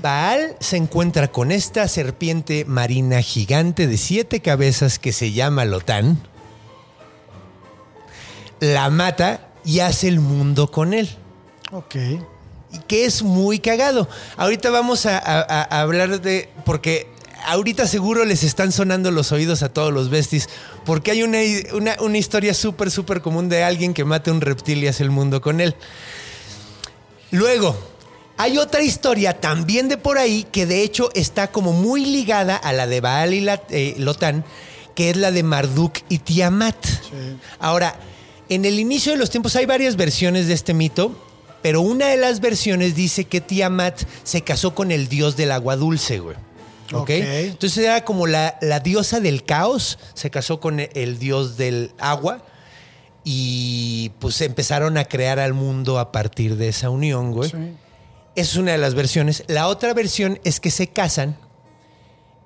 [0.00, 6.22] Baal se encuentra con esta serpiente marina gigante de siete cabezas que se llama Lotán.
[8.60, 11.08] La mata y hace el mundo con él.
[11.72, 11.96] Ok.
[12.72, 14.08] Y que es muy cagado.
[14.36, 16.48] Ahorita vamos a, a- a hablar de.
[16.64, 17.06] Porque
[17.46, 20.48] ahorita seguro les están sonando los oídos a todos los besties.
[20.86, 21.38] Porque hay una,
[21.74, 25.10] una- una historia súper, súper común de alguien que mata un reptil y hace el
[25.10, 25.74] mundo con él.
[27.30, 27.76] Luego,
[28.36, 32.72] hay otra historia también de por ahí que de hecho está como muy ligada a
[32.72, 34.44] la de Baal y la, eh, Lotán,
[34.94, 36.76] que es la de Marduk y Tiamat.
[37.58, 37.94] Ahora,
[38.48, 41.16] en el inicio de los tiempos hay varias versiones de este mito,
[41.62, 45.76] pero una de las versiones dice que Tiamat se casó con el dios del agua
[45.76, 46.36] dulce, güey.
[46.92, 47.02] ¿Ok?
[47.02, 47.10] Ok.
[47.10, 51.92] Entonces era como la, la diosa del caos, se casó con el, el dios del
[51.98, 52.44] agua
[53.24, 57.50] y pues empezaron a crear al mundo a partir de esa unión, güey.
[57.50, 57.56] Sí.
[58.34, 59.44] Esa es una de las versiones.
[59.46, 61.36] La otra versión es que se casan,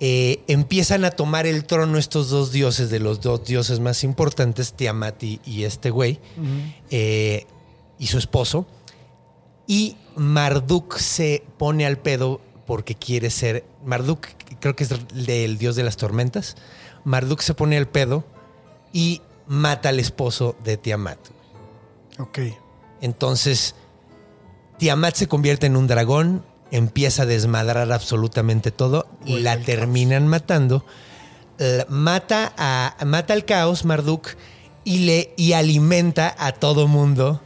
[0.00, 4.72] eh, empiezan a tomar el trono estos dos dioses, de los dos dioses más importantes,
[4.72, 6.20] Tiamat y, y este güey,
[6.90, 7.46] eh,
[7.98, 8.66] y su esposo.
[9.66, 13.64] Y Marduk se pone al pedo porque quiere ser.
[13.84, 14.26] Marduk,
[14.60, 16.56] creo que es del dios de las tormentas.
[17.04, 18.24] Marduk se pone al pedo
[18.92, 21.18] y mata al esposo de Tiamat.
[22.18, 22.38] Ok.
[23.00, 23.74] Entonces,
[24.78, 30.84] Tiamat se convierte en un dragón, empieza a desmadrar absolutamente todo y la terminan matando.
[31.88, 34.28] Mata, a, mata al caos, Marduk,
[34.84, 37.40] y, le, y alimenta a todo mundo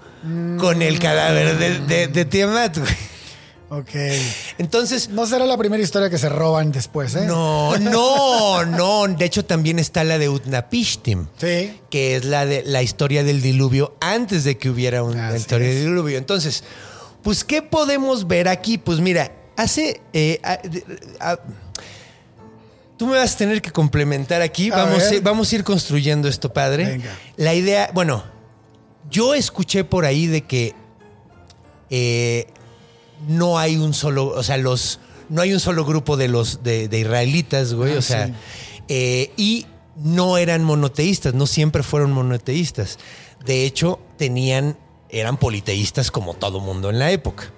[0.58, 2.78] con el cadáver de, de- de Tiamat.
[2.78, 2.92] güey.
[3.72, 3.90] Ok.
[4.58, 7.24] Entonces, No será la primera historia que se roban después, ¿eh?
[7.24, 9.06] no, no, no.
[9.06, 11.28] De hecho, también está la de Utnapishtim.
[11.38, 11.78] Sí.
[11.88, 15.68] que es la de la historia del diluvio antes de que hubiera una Así historia
[15.68, 16.18] del diluvio.
[16.18, 16.64] Entonces,
[17.22, 18.78] pues, ¿qué podemos ver aquí?
[18.78, 20.00] Pues mira, hace.
[20.12, 20.84] eh, a- de-
[21.20, 21.38] a-
[22.96, 24.70] tú me vas a tener que complementar aquí.
[24.70, 26.84] A Vamos, a- vamos a ir construyendo esto, padre.
[26.84, 27.10] Venga.
[27.36, 28.24] La idea, bueno,
[29.10, 30.74] yo escuché por ahí de que
[31.90, 32.46] eh,
[33.28, 36.88] no hay un solo, o sea, los, no hay un solo grupo de los de,
[36.88, 38.32] de israelitas, güey, Ah, o sea, sí.
[38.88, 42.98] eh, y no eran monoteístas, no siempre fueron monoteístas.
[43.44, 44.76] De hecho, tenían,
[45.12, 47.50] eran politeístas como todo mundo en la época.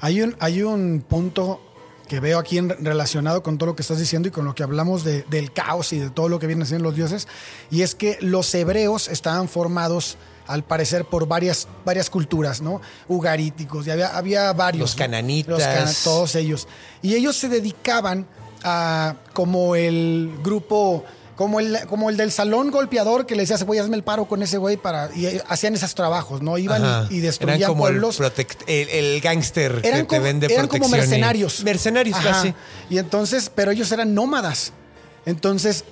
[0.00, 1.60] Hay un, hay un punto
[2.08, 4.62] que veo aquí en- relacionado con todo lo que estás diciendo y con lo que
[4.62, 7.26] hablamos de- del caos y de todo lo que vienen siendo los dioses,
[7.70, 12.82] y es que los hebreos estaban formados, al parecer, por varias, varias culturas, ¿no?
[13.08, 14.80] Ugaríticos, y había, había varios.
[14.90, 14.98] Los ¿no?
[14.98, 15.48] cananitas.
[15.50, 16.68] Los cana- todos ellos.
[17.00, 18.26] Y ellos se dedicaban
[18.62, 21.04] a, como el grupo...
[21.36, 24.42] Como el, como el del salón golpeador que le decía, güey, hazme el paro con
[24.42, 25.10] ese güey para...
[25.16, 26.58] Y eh, hacían esos trabajos, ¿no?
[26.58, 27.06] Iban Ajá.
[27.10, 28.20] y, destruían Eran como el, pueblos.
[28.20, 31.64] protect- el, el gángster que te vende eran como y- mercenarios.
[31.64, 32.30] Mercenarios, Ajá.
[32.30, 32.54] casi.
[32.88, 34.72] Y entonces, pero ellos eran nómadas.
[35.26, 35.84] Entonces,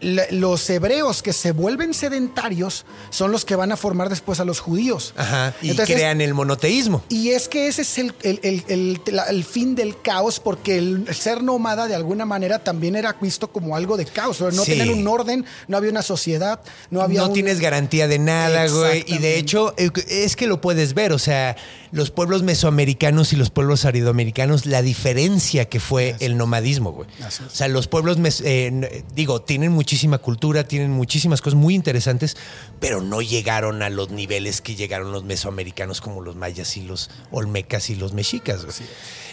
[0.00, 4.58] los hebreos que se vuelven sedentarios son los que van a formar después a los
[4.60, 5.12] judíos.
[5.16, 5.54] Ajá.
[5.60, 7.02] Y Entonces, crean el monoteísmo.
[7.08, 11.42] y es que ese es el, el- el- el- fin del caos, porque el ser
[11.42, 14.40] nómada de alguna manera también era visto como algo de caos.
[14.40, 14.72] No Sí.
[14.72, 16.60] tener un orden, no había una sociedad,
[16.90, 19.04] no había no un- tienes garantía de nada, güey.
[19.06, 21.12] Y de hecho, eh, es que lo puedes ver.
[21.12, 21.56] O sea,
[21.92, 27.08] los pueblos mesoamericanos y los pueblos aridoamericanos, la diferencia que fue el nomadismo, güey.
[27.26, 32.36] O sea, los pueblos, mes- eh, digo, tienen muchísima cultura, tienen muchísimas cosas muy interesantes,
[32.78, 37.10] pero no llegaron a los niveles que llegaron los mesoamericanos como los mayas y los
[37.32, 38.64] olmecas y los mexicas.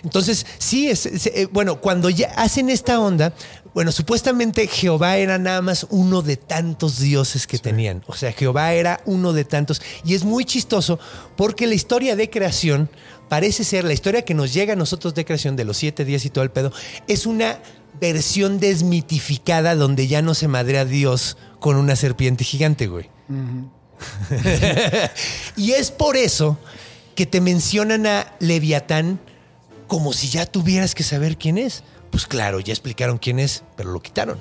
[0.03, 3.33] Entonces, sí, es, es, eh, bueno, cuando ya hacen esta onda,
[3.75, 8.03] bueno, supuestamente Jehová era nada más uno de tantos dioses que tenían.
[8.07, 9.79] O sea, Jehová era uno de tantos.
[10.03, 10.97] Y es muy chistoso
[11.35, 12.89] porque la historia de creación
[13.29, 16.25] parece ser, la historia que nos llega a nosotros de creación de los siete días
[16.25, 16.71] y todo el pedo,
[17.07, 17.59] es una
[17.99, 23.09] versión desmitificada donde ya no se madrea Dios con una serpiente gigante, güey.
[25.55, 26.57] y es por eso
[27.15, 29.19] que te mencionan a Leviatán
[29.87, 31.83] como si ya tuvieras que saber quién es.
[32.11, 34.39] Pues claro, ya explicaron quién es, pero lo quitaron.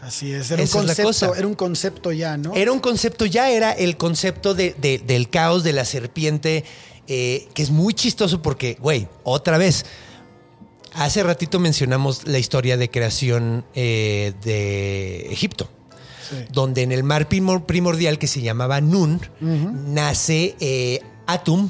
[0.00, 1.30] Así es, era un, es la concepto, cosa.
[1.36, 2.54] era un concepto ya, ¿no?
[2.54, 6.64] Era un concepto, ya era el concepto de- de- del caos de la serpiente,
[7.08, 9.84] eh, que es muy chistoso porque, güey, otra vez,
[10.96, 15.68] hace ratito mencionamos la historia de creación eh, de Egipto.
[16.28, 16.34] Sí.
[16.52, 21.68] donde en el mar primor- primordial que se llamaba Nun, nace eh, Atum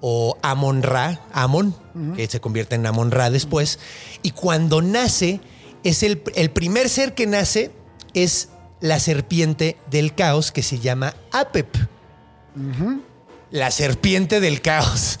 [0.00, 1.72] o Amon Ra, Amon,
[2.16, 3.78] que se convierte en Amon Ra después.
[4.24, 5.40] Y cuando nace,
[5.84, 7.70] es el, el primer ser que nace
[8.12, 8.48] es
[8.80, 11.68] la serpiente del caos que se llama Apep.
[13.56, 15.18] La serpiente del caos.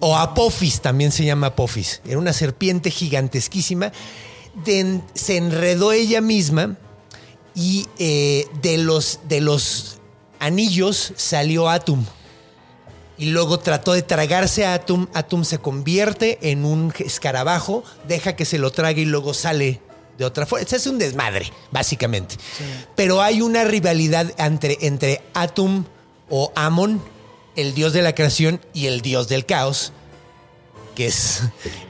[0.00, 2.00] O Apophis, también se llama Apophis.
[2.06, 3.92] Era una serpiente gigantesquísima.
[4.64, 6.78] De- se enredó ella misma
[7.54, 9.98] y eh, de, los, de los
[10.40, 12.06] anillos salió Atum.
[13.18, 15.06] Y luego trató de tragarse a Atum.
[15.12, 19.82] Atum se convierte en un escarabajo, deja que se lo trague y luego sale
[20.16, 20.64] de otra forma.
[20.64, 22.36] Hace un desmadre, básicamente.
[22.96, 25.84] Pero hay una rivalidad entre, entre Atum
[26.30, 27.02] o Amon,
[27.56, 29.92] el dios de la creación, y el dios del caos,
[30.94, 31.42] que es,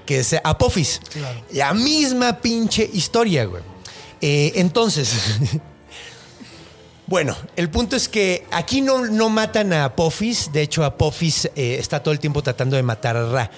[0.07, 1.00] que es Apophis.
[1.12, 1.42] Claro.
[1.53, 3.62] La misma pinche historia, güey.
[4.20, 5.11] Eh, entonces,
[7.07, 10.50] bueno, el punto es que aquí no, no matan a Apophis.
[10.53, 13.50] De hecho, Apophis eh, está todo el tiempo tratando de matar a Ra.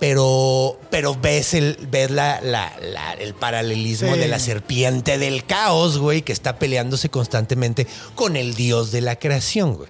[0.00, 4.18] Pero, pero ves, el, ves la, la- la- el paralelismo Sí.
[4.20, 9.16] de la serpiente del caos, güey, que está peleándose constantemente con el dios de la
[9.18, 9.88] creación, güey.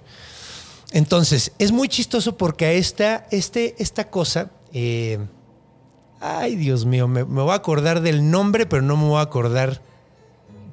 [0.95, 4.49] Entonces, es muy chistoso porque a esta, este, esta cosa.
[4.73, 5.19] eh,
[6.21, 9.81] ay, Dios mío, me, voy a acordar del nombre, pero no me voy a acordar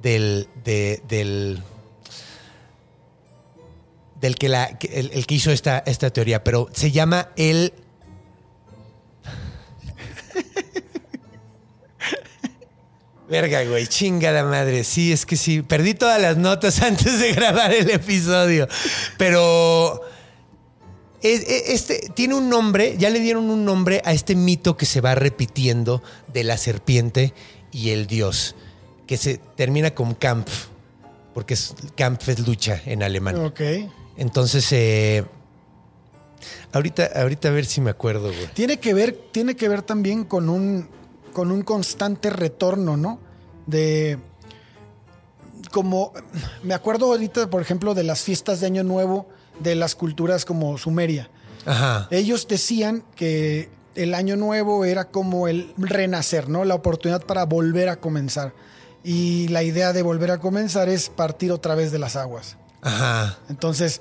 [0.00, 0.46] del.
[0.64, 1.60] de- del.
[4.20, 4.78] del que la.
[4.92, 6.44] el que hizo esta, esta teoría.
[6.44, 7.72] Pero se llama el.
[13.28, 14.84] Verga, güey, chingada madre.
[14.84, 15.62] Sí, es que sí.
[15.62, 18.68] Perdí todas las notas antes de grabar el episodio.
[19.18, 20.00] Pero.
[21.22, 25.00] Es- Este tiene un nombre, ya le dieron un nombre a este mito que se
[25.00, 27.32] va repitiendo de la serpiente
[27.70, 28.54] y el dios,
[29.06, 30.66] que se termina con Kampf,
[31.34, 33.36] porque es, Kampf es lucha en alemán.
[33.44, 33.60] Ok.
[34.16, 35.24] Entonces, eh,
[36.72, 38.46] ahorita, ahorita a ver si me acuerdo, güey.
[38.54, 40.88] Tiene que ver, tiene que ver también con un,
[41.32, 43.18] con un constante retorno, ¿no?
[43.66, 44.18] De
[45.70, 46.12] como
[46.62, 49.28] me acuerdo ahorita, por ejemplo, de las fiestas de Año Nuevo
[49.62, 51.30] de las culturas como Sumeria.
[51.64, 52.08] Ajá.
[52.10, 56.64] Ellos decían que el Año Nuevo era como el renacer, ¿no?
[56.64, 58.52] La oportunidad para volver a comenzar.
[59.04, 62.56] Y la idea de volver a comenzar es partir otra vez de las aguas.
[62.82, 63.38] Ajá.
[63.48, 64.00] Entonces,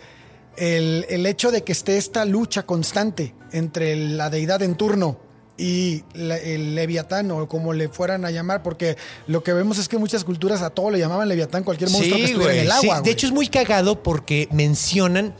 [0.57, 5.17] el, el hecho de que esté esta lucha constante entre la deidad en turno
[5.57, 8.97] y la- el leviatán o como le fueran a llamar, porque
[9.27, 12.23] lo que vemos es que muchas culturas a todo le llamaban leviatán, cualquier monstruo que
[12.25, 12.87] estuviera en el sí.
[12.89, 13.01] agua.
[13.01, 15.33] De hecho, es muy cagado porque mencionan,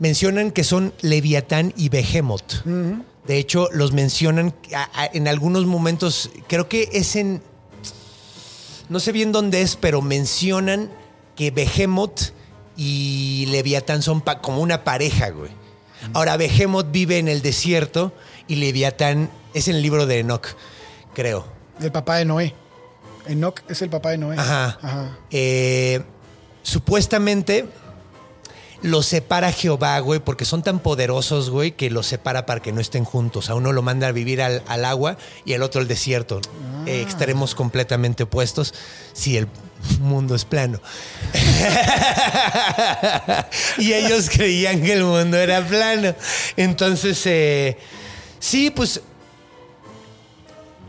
[0.00, 2.64] mencionan que son Leviatán y Behemoth.
[3.26, 7.40] De hecho, los mencionan a- a- en algunos momentos, creo que es en.
[8.88, 10.90] No sé bien dónde es, pero mencionan
[11.36, 12.32] que Behemoth
[12.76, 15.50] y Leviatán son pa- como una pareja, güey.
[16.14, 18.12] Ahora, Behemoth vive en el desierto
[18.48, 20.46] y Leviatán es en el libro de Enoch,
[21.14, 21.46] creo.
[21.80, 22.54] el papá de Noé.
[23.26, 24.36] Enoch es el papá de Noé.
[24.38, 24.78] Ajá.
[24.82, 25.18] Ajá.
[25.30, 26.02] Eh,
[26.62, 27.66] supuestamente
[28.82, 32.80] los separa Jehová, güey, porque son tan poderosos, güey, que los separa para que no
[32.80, 33.50] estén juntos.
[33.50, 36.40] A uno lo manda a vivir al, al agua y al otro al desierto.
[36.86, 38.74] Eh, extremos completamente opuestos
[39.12, 39.48] si el
[40.00, 40.80] mundo es plano.
[43.78, 46.14] y ellos creían que el mundo era plano.
[46.56, 47.76] Entonces, eh,
[48.38, 49.02] sí, pues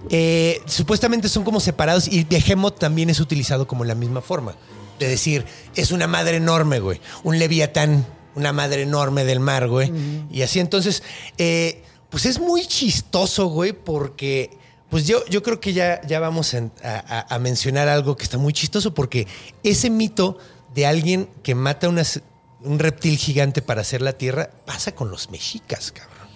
[0.09, 4.55] eh, supuestamente son como separados y Behemoth también es utilizado como la misma forma.
[5.01, 7.01] De decir, es una madre enorme, güey.
[7.23, 9.91] Un leviatán, una madre enorme del mar, güey.
[10.31, 11.01] Y así entonces,
[11.39, 14.55] eh, pues es muy chistoso, güey, porque
[14.91, 18.37] pues yo, yo creo que ya, ya vamos a, a- a mencionar algo que está
[18.37, 19.25] muy chistoso, porque
[19.63, 20.37] ese mito
[20.75, 22.21] de alguien que mata unas-
[22.61, 26.27] un reptil gigante para hacer la tierra pasa con los mexicas, cabrón.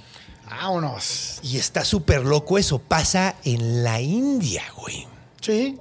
[0.50, 1.40] Vámonos.
[1.44, 2.80] Y está súper loco eso.
[2.80, 5.06] Pasa en la India, güey.
[5.42, 5.78] Sí.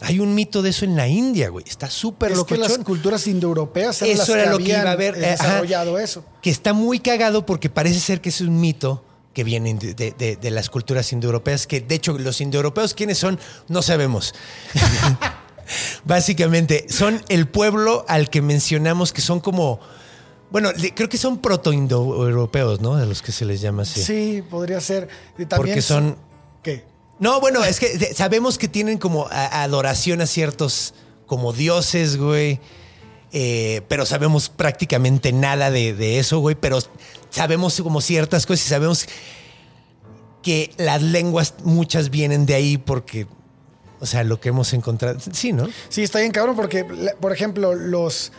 [0.00, 1.64] Hay un mito de eso en la India, güey.
[1.68, 2.54] Está súper Es loco.
[2.54, 5.14] que las culturas indoeuropeas eran Eso las era que lo que iba a ver.
[5.16, 5.44] eh, ajá.
[5.44, 6.24] desarrollado eso.
[6.40, 10.12] Que está muy cagado porque parece ser que es un mito que viene de, de-
[10.12, 13.38] de- de las culturas indoeuropeas, que de hecho los indoeuropeos, ¿quiénes son?
[13.68, 14.34] No sabemos.
[16.04, 19.80] Básicamente, son el pueblo al que mencionamos que son como...
[20.50, 22.96] Bueno, creo que son proto-indoeuropeos, ¿no?
[22.96, 24.02] De los que se les llama así.
[24.02, 25.08] Sí, podría ser.
[25.36, 26.16] Y también Porque son-.
[27.18, 30.94] No, bueno, es que sabemos que tienen como adoración a ciertos
[31.26, 32.60] como dioses, güey.
[33.32, 36.54] Eh, pero sabemos prácticamente nada de, de eso, güey.
[36.54, 36.78] Pero
[37.30, 39.06] sabemos como ciertas cosas y sabemos
[40.42, 43.26] que las lenguas muchas vienen de ahí porque,
[44.00, 45.18] o sea, lo que hemos encontrado.
[45.32, 45.68] Sí, ¿no?
[45.88, 46.84] Sí, está bien cabrón porque,
[47.20, 48.32] por ejemplo, los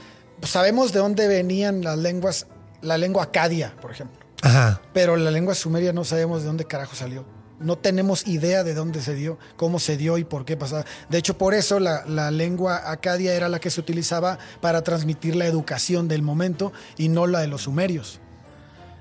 [0.44, 2.48] sabemos de dónde venían las lenguas,
[2.82, 4.82] la lengua acadia, por ejemplo, Ajá.
[4.94, 7.26] pero la lengua sumeria no sabemos de dónde carajo salió.
[7.60, 10.86] No tenemos idea de dónde se dio, cómo se dio y por qué pasaba.
[11.10, 15.36] De hecho, por eso la, la lengua acadia era la que se utilizaba para transmitir
[15.36, 18.20] la educación del momento y no la de los sumerios.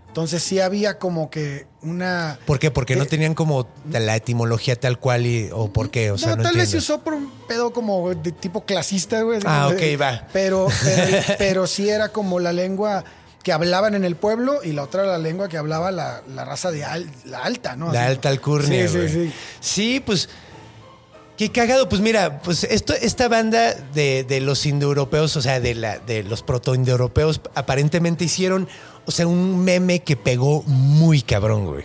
[0.09, 2.39] Entonces sí había como que una...
[2.47, 2.71] ¿Por qué?
[2.73, 6.11] Porque no Eh, tenían como la etimología tal cual y, o por qué.
[6.11, 9.39] O sea, no, tal vez se usó por un pedo como de tipo clasista, güey.
[9.45, 10.27] Ah, ok, va.
[10.33, 13.05] Pero, pero, pero sí era como la lengua
[13.43, 16.71] que hablaban en el pueblo y la otra la lengua que hablaba la, la raza
[16.71, 17.93] de al- la alta, ¿no?
[17.93, 19.33] La Así- alta alcurnia, Sí, sí, sí.
[19.61, 20.29] Sí, pues.
[21.37, 21.89] Qué cagado.
[21.89, 26.25] Pues mira, pues esto, esta banda de, de los indoeuropeos, o sea, de, la, de
[26.25, 28.69] los proto-indoeuropeos, aparentemente hicieron,
[29.07, 31.85] o sea, un meme que pegó muy cabrón, güey.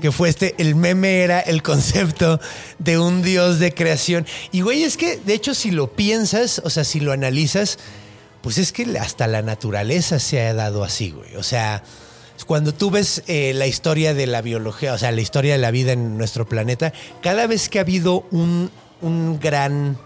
[0.00, 2.38] Que fue este, el meme era el concepto
[2.78, 4.26] de un dios de creación.
[4.52, 7.78] Y güey, es que, de hecho, si lo piensas, o sea, si lo analizas,
[8.42, 11.36] pues es que hasta la naturaleza se ha dado así, güey.
[11.36, 11.82] O sea,
[12.46, 15.70] cuando tú ves eh, la historia de la biología, o sea, la historia de la
[15.70, 19.96] vida en nuestro planeta, cada vez que ha habido un, un gran.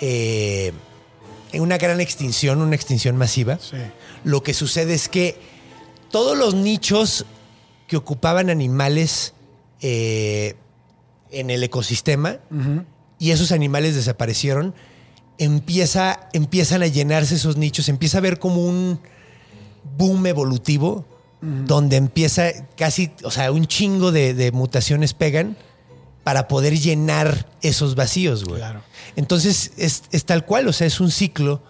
[0.00, 0.72] eh,
[1.52, 3.76] una gran extinción, una extinción masiva, Sí.
[4.24, 5.38] lo que sucede es que
[6.10, 7.26] todos los nichos
[7.86, 9.34] que ocupaban animales
[9.80, 10.56] eh,
[11.30, 12.38] en el ecosistema
[13.20, 14.74] y esos animales desaparecieron,
[15.38, 19.00] empieza, empiezan a llenarse esos nichos, empieza a haber como un
[19.96, 21.04] boom evolutivo
[21.40, 25.58] donde empieza casi, o sea, un chingo de, de mutaciones pegan
[26.22, 28.60] para poder llenar esos vacíos, güey.
[28.60, 28.82] Claro.
[29.14, 31.62] Entonces es, es tal cual, o sea, es un ciclo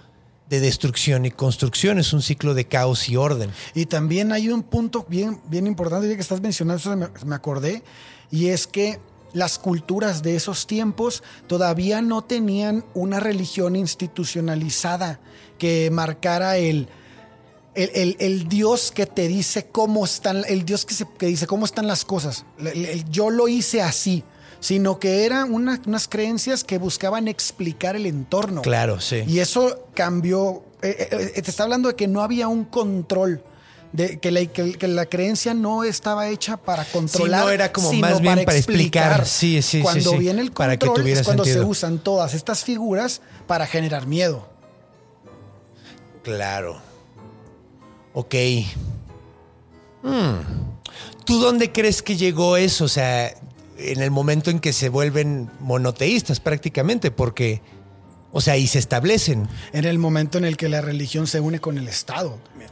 [0.49, 3.51] de destrucción y construcción, es un ciclo de caos y orden.
[3.75, 7.35] Y también hay un punto bien, bien importante, ya que estás mencionando, eso me, me
[7.35, 7.83] acordé,
[8.31, 9.01] y es que
[9.35, 15.20] las culturas de esos tiempos todavía no tenían una religión institucionalizada
[15.59, 16.89] que marcara el,
[17.74, 21.47] el, el- el Dios que te dice cómo están, el Dios que, se, que dice
[21.47, 22.45] cómo están las cosas.
[23.11, 24.24] Yo lo hice así,
[24.61, 28.62] sino que eran una- unas creencias que buscaban explicar el entorno.
[28.62, 29.22] Claro, sí.
[29.26, 30.64] Y eso cambió.
[30.82, 33.43] eh, eh, eh, te está hablando de que no había un control.
[33.95, 37.45] De que, la, que- que la creencia no estaba hecha para controlar.
[37.45, 39.24] no, era como sino más bien para explicar.
[39.24, 40.18] Sí, sí, sí, Cuando sí.
[40.18, 41.64] viene el control Para que tuviera es cuando sentido.
[41.64, 44.49] se usan todas estas figuras para generar miedo.
[46.24, 46.80] Claro.
[48.14, 48.34] Ok.
[50.03, 50.40] Hmm.
[51.24, 52.84] ¿Tú dónde crees que llegó eso?
[52.84, 53.32] O sea,
[53.78, 57.62] en el momento en que se vuelven monoteístas prácticamente, porque,
[58.32, 59.49] o sea, y se establecen.
[59.72, 62.38] En el momento en el que la religión se une con el Estado.
[62.51, 62.70] también.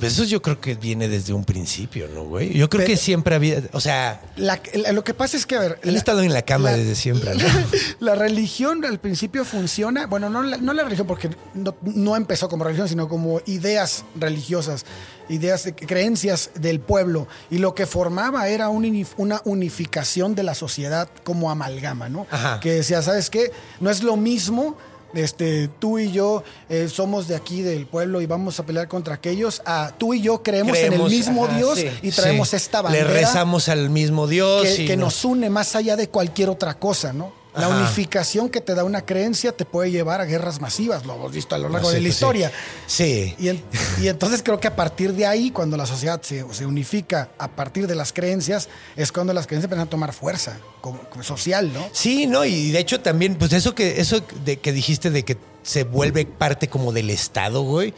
[0.00, 2.52] Eso yo creo que viene desde un principio, ¿no, güey?
[2.52, 5.54] Yo creo Pero- que siempre había, o sea, La- la- lo que pasa es que,
[5.54, 5.78] a ver.
[5.84, 7.44] han la- estado en la cama desde siempre, ¿no?
[8.00, 12.48] La religión al principio funciona, bueno, no la, no la religión porque no, no empezó
[12.48, 14.84] como religión, sino como ideas religiosas,
[15.28, 17.28] ideas, de- creencias del pueblo.
[17.50, 18.86] Y lo que formaba era un
[19.18, 22.26] una unificación de la sociedad como amalgama, ¿no?
[22.30, 22.58] Ajá.
[22.60, 23.52] Que decía, ¿sabes qué?
[23.80, 24.76] No es lo mismo.
[25.16, 29.14] Este, tú y yo eh, somos de aquí del pueblo y vamos a pelear contra
[29.14, 29.62] aquellos.
[29.64, 32.56] A tú y yo creemos, en el mismo ajá, Dios sí, y traemos sí.
[32.56, 34.62] esta Le bandera rezamos al mismo Dios.
[34.62, 37.32] que, y que no- nos une más allá de cualquier otra cosa, ¿no?
[37.56, 41.32] La unificación que te da una creencia te puede llevar a guerras masivas, lo hemos
[41.32, 42.16] visto a lo largo No, sí, de la pues sí.
[42.16, 42.52] historia.
[42.86, 43.34] Sí.
[43.38, 43.64] Y, en-
[44.02, 47.48] y entonces creo que a partir de ahí, cuando la sociedad se, se unifica a
[47.48, 51.72] partir de las creencias, es cuando las creencias empiezan a tomar fuerza como, como social,
[51.72, 51.88] ¿no?
[51.92, 55.36] Sí, no, y de hecho también, pues eso que, eso de que dijiste de que
[55.62, 57.92] se vuelve parte como del Estado, güey.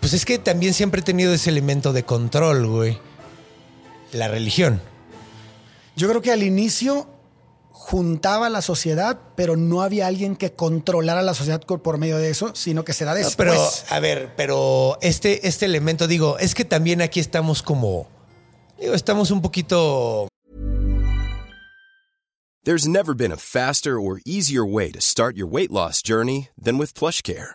[0.00, 2.98] Pues es que también siempre he tenido ese elemento de control, güey.
[4.12, 4.80] La religión.
[5.96, 7.06] Yo creo que al inicio
[7.78, 12.30] juntaba a la sociedad, pero no había alguien que controlara la sociedad por medio de
[12.30, 13.36] eso, sino que se da No, después.
[13.36, 18.08] pero, a ver, pero este, este elemento, digo, es que también aquí estamos como.
[18.80, 20.26] Digo, estamos un poquito.
[22.64, 26.78] There's never been a faster or easier way to start your weight loss journey than
[26.78, 27.54] with PlushCare.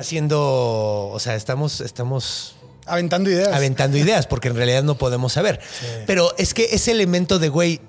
[0.00, 1.08] Haciendo.
[1.12, 1.80] O sea, estamos.
[1.80, 3.52] estamos Aventando ideas.
[3.52, 5.60] aventando ideas, porque en realidad no podemos saber.
[6.06, 7.80] Pero es que ese elemento de, güey,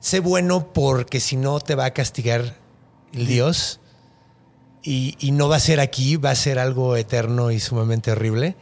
[0.00, 2.56] sé bueno porque si no te va a castigar
[3.12, 3.80] el Dios
[4.82, 8.54] y, y no va a ser aquí, va a ser algo eterno y sumamente horrible.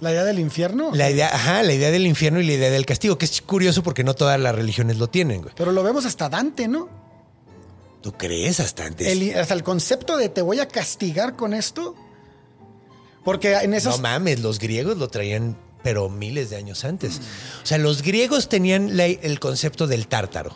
[0.00, 0.90] La idea del infierno.
[0.94, 3.82] La idea, ajá, la idea del infierno y la idea del castigo, que es curioso
[3.82, 5.54] porque no todas las religiones lo tienen, güey.
[5.56, 6.88] Pero lo vemos hasta Dante, ¿no?
[8.02, 9.06] ¿Tú crees hasta antes?
[9.08, 11.94] El, hasta el concepto de te voy a castigar con esto.
[13.24, 13.96] Porque en esos.
[13.96, 17.20] No mames, los griegos lo traían, pero miles de años antes.
[17.62, 20.54] O sea, los griegos tenían la- el concepto del tártaro,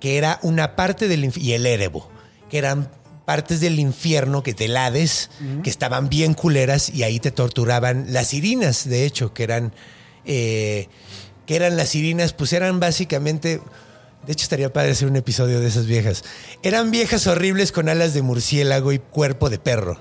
[0.00, 2.10] que era una parte del infierno, y el érebo,
[2.50, 2.90] que eran
[3.24, 5.30] partes del infierno, que del Hades,
[5.62, 9.74] que estaban bien culeras y ahí te torturaban las irinas, de hecho, que eran,
[10.24, 10.88] eh,
[11.46, 13.60] que eran las irinas, pues eran básicamente...
[14.26, 16.24] De hecho, estaría padre hacer un episodio de esas viejas.
[16.62, 19.98] Eran viejas horribles con alas de murciélago y cuerpo de perro.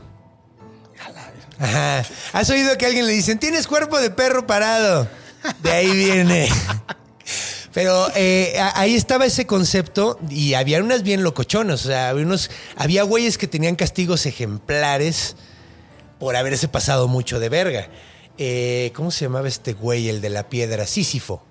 [1.60, 2.06] Ajá.
[2.34, 5.08] ¿Has oído que a alguien le dicen, tienes cuerpo de perro parado?
[5.62, 6.50] De ahí viene.
[7.74, 11.86] Pero eh, ahí estaba ese concepto y había unas bien locochonas.
[11.86, 15.36] O sea, había, unos, había güeyes que tenían castigos ejemplares
[16.20, 17.88] por haberse pasado mucho de verga.
[18.40, 20.88] Eh, ¿Cómo se llamaba este güey, el de la piedra?
[20.88, 21.44] Sísifo.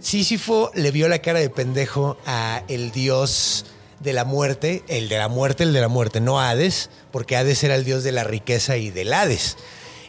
[0.00, 3.66] Sísifo le vio la cara de pendejo a el dios
[4.04, 7.64] de la muerte, el de la muerte, el de la muerte, no Hades, porque Hades
[7.64, 9.56] era el dios de la riqueza y del Hades.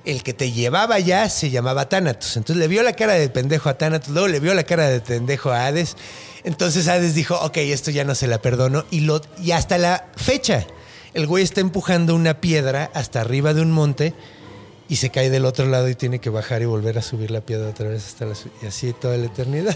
[0.03, 2.37] El que te llevaba allá se llamaba Thanatos.
[2.37, 4.99] Entonces le vio la cara de pendejo a Thanatos, luego le vio la cara de
[4.99, 5.95] pendejo a Hades.
[6.43, 8.85] Entonces Hades dijo, ok, esto ya no se la perdono.
[8.91, 10.67] Y, lo, y hasta la fecha,
[11.15, 14.13] el güey está empujando una piedra hasta arriba de un monte
[14.87, 17.41] y se cae del otro lado y tiene que bajar y volver a subir la
[17.41, 18.35] piedra otra vez hasta la...
[18.61, 19.75] Y así toda la eternidad.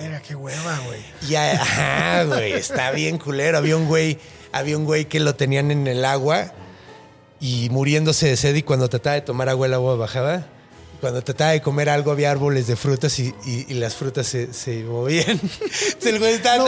[0.00, 1.00] Mira, qué hueva, güey.
[1.28, 3.58] Ya, ajá, güey, está bien culero.
[3.58, 4.18] Había un güey,
[4.52, 6.52] había un güey que lo tenían en el agua
[7.40, 10.46] y muriéndose de sed y cuando trataba de tomar agua el agua bajaba.
[11.00, 14.54] Cuando trataba de comer algo había árboles de frutas y, y- y las frutas se,
[14.54, 15.28] se movían.
[15.30, 16.64] Entonces el güey estaba No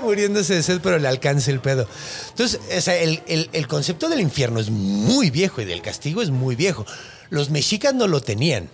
[0.00, 1.86] muriéndose de sed, pero le alcanza el pedo.
[2.30, 6.22] Entonces, o sea, el, el- el concepto del infierno es muy viejo y del castigo
[6.22, 6.84] es muy viejo.
[7.30, 8.68] Los mexicas no lo tenían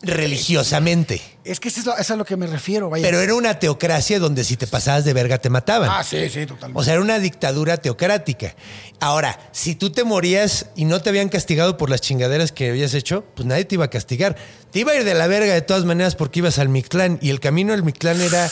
[0.00, 1.20] religiosamente.
[1.44, 3.02] Es que eso es, lo- eso es a lo que me refiero, vaya.
[3.04, 5.90] Pero era una teocracia donde si te pasabas de verga te mataban.
[5.92, 6.78] ah, sí, sí, totalmente.
[6.78, 8.54] O sea, era una dictadura teocrática.
[9.00, 12.94] Ahora, si tú te morías y no te habían castigado por las chingaderas que habías
[12.94, 14.36] hecho, pues nadie te iba a castigar.
[14.70, 17.30] Te iba a ir de la verga de todas maneras porque ibas al Mictlán y
[17.30, 18.48] el camino al Mictlán era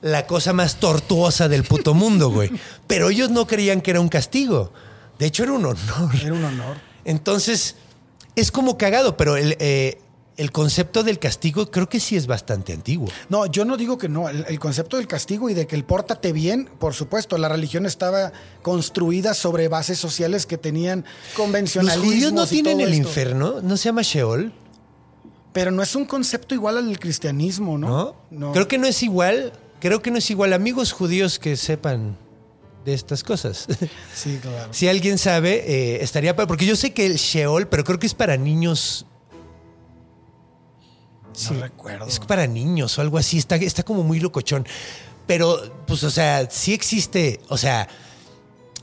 [0.00, 2.50] la cosa más tortuosa del puto mundo, güey.
[2.86, 4.72] Pero ellos no creían que era un castigo.
[5.18, 6.14] De hecho, era un honor.
[6.22, 6.76] Era un honor.
[7.04, 7.74] Entonces,
[8.36, 10.00] es como cagado, pero el, eh,
[10.36, 13.08] el concepto del castigo creo que sí es bastante antiguo.
[13.28, 14.28] No, yo no digo que no.
[14.28, 17.84] El, el concepto del castigo y de que el pórtate bien, por supuesto, la religión
[17.86, 18.32] estaba
[18.62, 22.06] construida sobre bases sociales que tenían Los convencionalismos.
[22.06, 23.08] judíos no tienen el esto.
[23.08, 24.52] infierno, no se llama Sheol,
[25.52, 28.14] Pero no es un concepto igual al del cristianismo, ¿no?
[28.30, 28.52] ¿no?
[28.52, 30.52] Creo que no es igual, creo que no es igual.
[30.52, 32.16] Amigos judíos que sepan
[32.84, 33.66] de estas cosas.
[34.14, 34.72] Sí, claro.
[34.72, 36.46] si alguien sabe, eh, estaría para.
[36.46, 39.06] Porque yo sé que el Sheol, pero creo que es para niños.
[41.50, 42.06] No recuerdo.
[42.06, 43.38] Es para niños o algo así.
[43.38, 44.66] Está, está como muy locochón.
[45.26, 47.40] Pero, pues, o sea, sí existe.
[47.48, 47.86] O sea,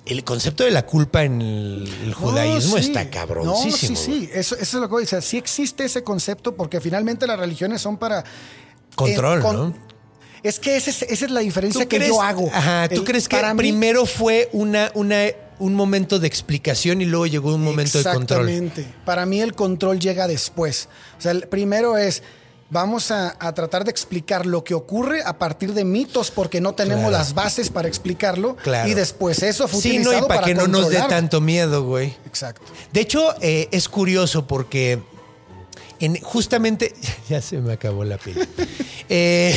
[0.06, 2.88] el concepto de la culpa en el, el judaísmo No, sí.
[2.90, 3.94] está cabroncísimo.
[3.94, 4.30] No, sí, sí.
[4.32, 5.22] Eso, eso es lo que voy a decir.
[5.22, 8.24] Sí existe ese concepto porque finalmente las religiones son para...
[8.96, 9.76] Control, eh, con- ¿no?
[10.46, 12.50] Es que esa es, esa es la diferencia ¿Tú que crees, yo hago.
[12.54, 15.24] Ajá, ¿tú El- crees que mí- primero fue una, una,
[15.58, 18.50] un momento de explicación y luego llegó un momento de control?
[18.50, 18.86] Exactamente.
[19.06, 20.88] Para mí el control llega después.
[21.18, 22.22] O sea, el primero es,
[22.70, 26.74] vamos a, a tratar de explicar lo que ocurre a partir de mitos porque no
[26.74, 27.18] tenemos Claro.
[27.18, 28.56] las bases para explicarlo.
[28.58, 28.88] Claro.
[28.88, 32.14] Y después eso fue Sí, no, y para que no nos dé tanto miedo, güey.
[32.28, 32.72] Exacto.
[32.94, 35.00] De hecho, eh, es curioso porque
[36.00, 36.94] en, justamente.
[37.30, 38.48] Ya se me acabó la pila.
[39.10, 39.56] Eh,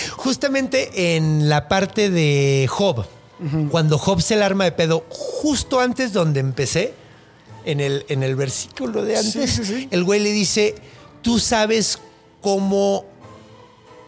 [0.16, 3.04] justamente en la parte de Job,
[3.70, 6.92] cuando Job se el arma de pedo, justo antes donde empecé,
[7.64, 9.88] en el, en el versículo de antes, Sí, sí, sí.
[9.90, 10.74] el güey le dice:
[11.22, 11.98] Tú sabes
[12.40, 13.04] cómo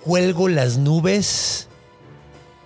[0.04, 1.68] cuelgo las nubes.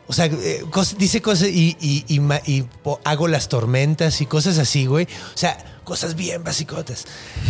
[0.09, 4.21] O sea, eh, cos- dice cosas y, y- y ma- y po- hago las tormentas
[4.21, 5.07] y cosas así, güey.
[5.35, 7.05] O sea, cosas bien basicotas.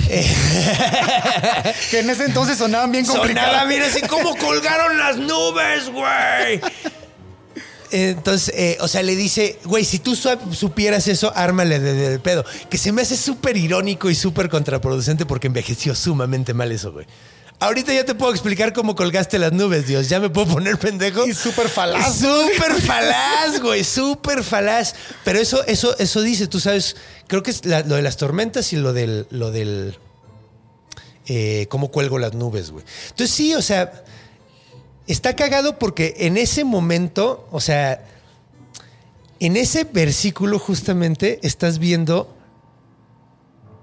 [0.09, 0.27] Eh,
[1.91, 3.51] Que en ese entonces sonaban bien complicadas.
[3.51, 6.61] sonaba bien así, ¿cómo colgaron las nubes, güey?
[7.93, 12.11] Entonces, eh, o sea, le dice, güey, si tú su- supieras eso, ármale de, de-
[12.11, 12.45] de pedo.
[12.69, 17.07] Que se me hace súper irónico y súper contraproducente porque envejeció sumamente mal eso, güey.
[17.59, 20.11] Ahorita ya te puedo explicar cómo colgaste las nubes, Dios.
[20.11, 21.27] Ya me puedo poner pendejo.
[21.27, 22.19] Y súper falaz.
[22.19, 23.83] Súper falaz, güey.
[23.83, 24.95] Súper falaz.
[25.25, 26.97] Pero eso, eso, eso dice, tú sabes,
[27.29, 29.97] creo que es la- lo de las tormentas y lo del, lo del
[31.29, 32.85] eh, cómo cuelgo las nubes, güey.
[33.09, 34.05] Entonces sí, o sea,
[35.07, 38.05] está cagado porque en ese momento, o sea,
[39.41, 42.36] en ese versículo justamente estás viendo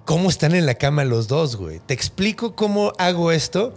[0.06, 1.80] cómo están en la cama los dos, güey.
[1.80, 3.74] Te explico cómo hago esto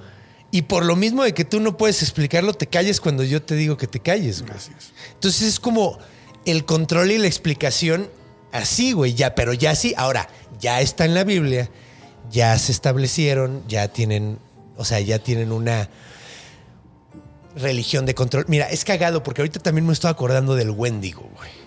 [0.50, 3.54] y por lo mismo de que tú no puedes explicarlo, te calles cuando yo te
[3.54, 4.54] digo que te calles, güey.
[5.14, 5.98] Entonces es como
[6.44, 8.08] el control y la explicación
[8.52, 10.28] así, güey, ya, pero ya sí, ahora,
[10.60, 11.70] ya está en la Biblia,
[12.30, 14.38] ya se establecieron, ya tienen,
[14.76, 15.90] o sea, ya tienen una
[17.56, 18.44] religión de control.
[18.48, 21.65] Mira, es cagado porque ahorita también me estoy acordando del Wendigo, güey.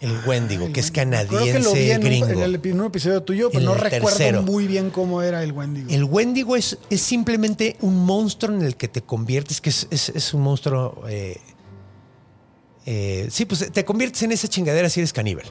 [0.00, 2.26] El Wendigo, que es Creo canadiense, que lo vi en un, gringo.
[2.28, 4.42] en el, en un episodio tuyo, pero no recuerdo tercero.
[4.42, 5.88] muy bien cómo era el Wendigo.
[5.90, 10.10] El Wendigo es, es simplemente un monstruo en el que te conviertes, que es, es-
[10.10, 11.04] es un monstruo.
[11.08, 11.38] eh,
[12.86, 15.46] eh, sí, pues te conviertes en esa chingadera si eres caníbal.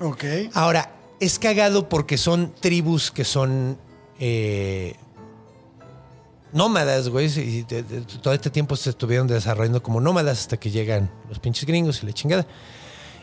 [0.00, 0.24] Ok.
[0.54, 3.76] Ahora, es cagado porque son tribus que son
[4.18, 4.94] eh,
[6.52, 7.26] nómadas, güey.
[7.38, 7.64] Y
[8.22, 12.06] todo este tiempo se estuvieron desarrollando como nómadas hasta que llegan los pinches gringos y
[12.06, 12.46] la chingada.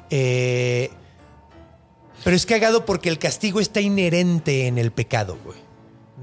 [0.10, 0.90] Eh,
[2.24, 5.58] pero es cagado porque el castigo está inherente en el pecado, güey.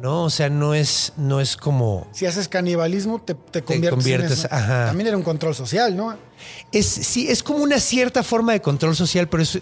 [0.00, 0.24] ¿No?
[0.24, 2.06] O sea, no es, no es como.
[2.12, 4.48] Si haces canibalismo, te, te conviertes, conviertes, en eso.
[4.50, 4.86] ajá.
[4.86, 6.16] También era un control social, ¿no?
[6.72, 9.54] Es, sí, es como una cierta forma de control social, pero es.
[9.54, 9.60] eh,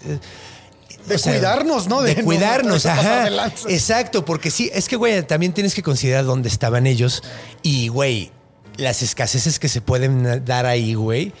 [1.07, 2.01] De cuidarnos, ¿no?
[2.01, 3.27] De, De no cuidarnos, ajá.
[3.69, 7.23] Exacto, porque sí, es que, güey, también tienes que considerar dónde estaban ellos.
[7.61, 8.31] Y, güey,
[8.75, 11.31] las escaseces que se pueden dar ahí, güey.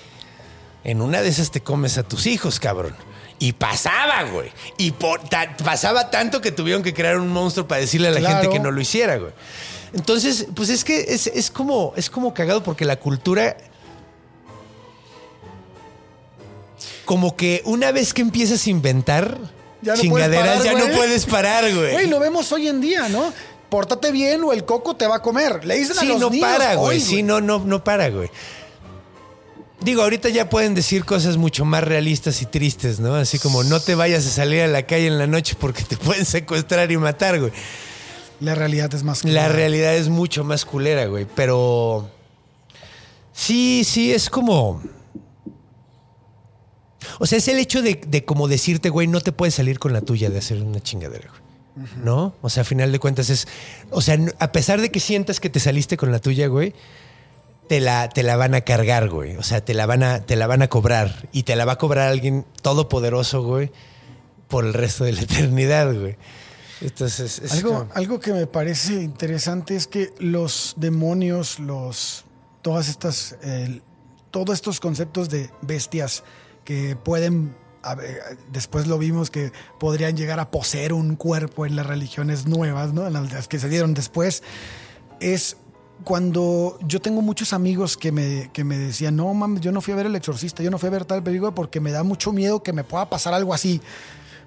[0.83, 2.95] En una de esas te comes a tus hijos, cabrón.
[3.39, 4.51] Y pasaba, güey.
[4.77, 8.19] Y por- ta- pasaba tanto que tuvieron que crear un monstruo para decirle a la
[8.19, 8.41] Claro.
[8.41, 9.31] gente que no lo hiciera, güey.
[9.93, 13.57] Entonces, pues es que es, es como, es como cagado porque la cultura.
[17.05, 19.37] Como que una vez que empiezas a inventar
[19.81, 21.91] Ya no chingaderas, parar, ya no puedes parar, güey.
[21.91, 23.33] Güey, lo vemos hoy en día, ¿no?
[23.69, 25.65] Pórtate bien o el coco te va a comer.
[25.65, 26.97] Le dicen a Sí, los no niños para, güey.
[26.97, 28.29] hoy, Sí, no, no, no para, güey.
[29.81, 33.15] Digo, ahorita ya pueden decir cosas mucho más realistas y tristes, ¿no?
[33.15, 35.97] Así como no te vayas a salir a la calle en la noche porque te
[35.97, 37.51] pueden secuestrar y matar, güey.
[38.39, 39.53] La realidad es más La clara.
[39.53, 41.25] realidad es mucho más culera, güey.
[41.35, 42.09] Pero
[43.33, 44.81] sí, sí, es como...
[47.19, 49.91] O sea, es el hecho de, de como decirte, güey, no te puedes salir con
[49.93, 51.43] la tuya de hacer una chingadera, güey.
[52.03, 52.35] ¿No?
[52.41, 53.47] O sea, a final de cuentas es...
[53.91, 56.73] O sea, a pesar de que sientas que te saliste con la tuya, güey,
[57.73, 59.35] te la, te la van a cargar, güey.
[59.37, 61.27] O sea, te la, van a, te la van a cobrar.
[61.31, 63.71] Y te la va a cobrar alguien todopoderoso, güey,
[64.47, 66.15] por el resto de la eternidad, güey.
[66.81, 72.25] Entonces, es Algo, como- algo que me parece interesante es que los demonios, los
[72.61, 73.81] todas estas, eh,
[74.29, 76.23] todos estos conceptos de bestias
[76.65, 77.55] que pueden,
[77.97, 82.93] ver, después lo vimos que podrían llegar a poseer un cuerpo en las religiones nuevas,
[82.93, 83.07] ¿no?
[83.07, 84.43] En las que se dieron después,
[85.19, 85.57] es
[86.03, 89.93] cuando yo tengo muchos amigos que me, que me decían, no mames, yo no fui
[89.93, 92.31] a ver el exorcista, yo no fui a ver tal película porque me da mucho
[92.31, 93.81] miedo que me pueda pasar algo así.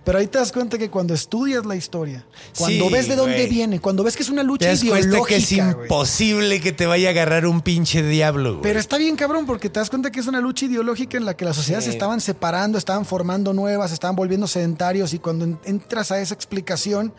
[0.05, 2.25] Pero ahí te das cuenta que cuando estudias la historia,
[2.57, 5.27] cuando Sí, ves de dónde viene, cuando ves que es una lucha Te das ideológica,
[5.27, 8.63] que es imposible que te vaya a agarrar un pinche diablo, güey.
[8.63, 11.37] Pero está bien cabrón porque te das cuenta que es una lucha ideológica en la
[11.37, 15.59] que las sociedades se estaban separando, estaban formando nuevas, estaban volviendo sedentarios y cuando en-
[15.65, 17.13] entras a esa explicación,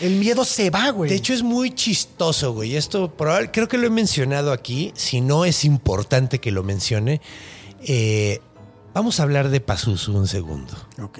[0.00, 1.10] el miedo se va, güey.
[1.10, 2.76] De hecho, es muy chistoso, güey.
[2.76, 4.92] Esto probable, creo que lo he mencionado aquí.
[4.96, 7.20] Si no es importante que lo mencione,
[7.86, 8.40] eh,
[8.92, 10.72] vamos a hablar de Pazuzu un segundo.
[11.02, 11.18] Ok.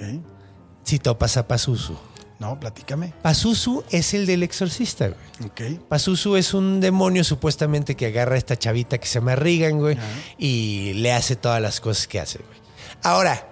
[0.83, 1.95] Si topas a Pazuzu.
[2.37, 3.13] No, platícame.
[3.21, 5.49] Pazuzu es el del exorcista, güey.
[5.49, 5.81] Ok.
[5.87, 9.97] Pazuzu es un demonio supuestamente que agarra a esta chavita que se llama Regan, güey,
[10.37, 12.59] y le hace todas las cosas que hace, güey.
[13.03, 13.47] Ahora,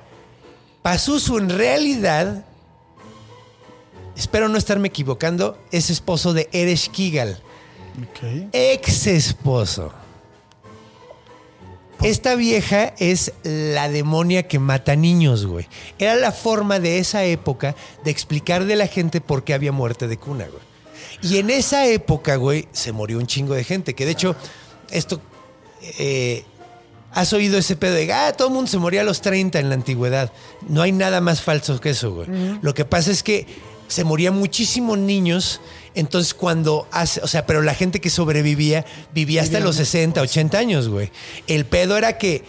[0.81, 2.45] Pazuzu en realidad,
[4.17, 7.39] espero no estarme equivocando, es esposo de Eresh Kigal,
[8.53, 9.91] ex esposo.
[12.01, 15.67] Esta vieja es la demonia que mata niños, güey.
[15.99, 20.09] Era la forma de esa época de explicar de la gente por qué había muerte
[20.09, 20.61] de cuna, güey.
[21.21, 23.93] Y en esa época, güey, se murió un chingo de gente.
[23.93, 24.35] Que de hecho,
[24.91, 25.21] esto.
[25.99, 26.43] eh,
[27.13, 29.69] Has oído ese pedo de, ah, todo el mundo se moría a los 30 en
[29.69, 30.31] la antigüedad.
[30.67, 32.27] No hay nada más falso que eso, güey.
[32.61, 33.45] Lo que pasa es que
[33.87, 35.61] se morían muchísimos niños.
[35.95, 40.57] Entonces, cuando hace, o sea, pero la gente que sobrevivía vivía hasta los 60, 80
[40.57, 41.11] años, güey.
[41.47, 42.43] El pedo era que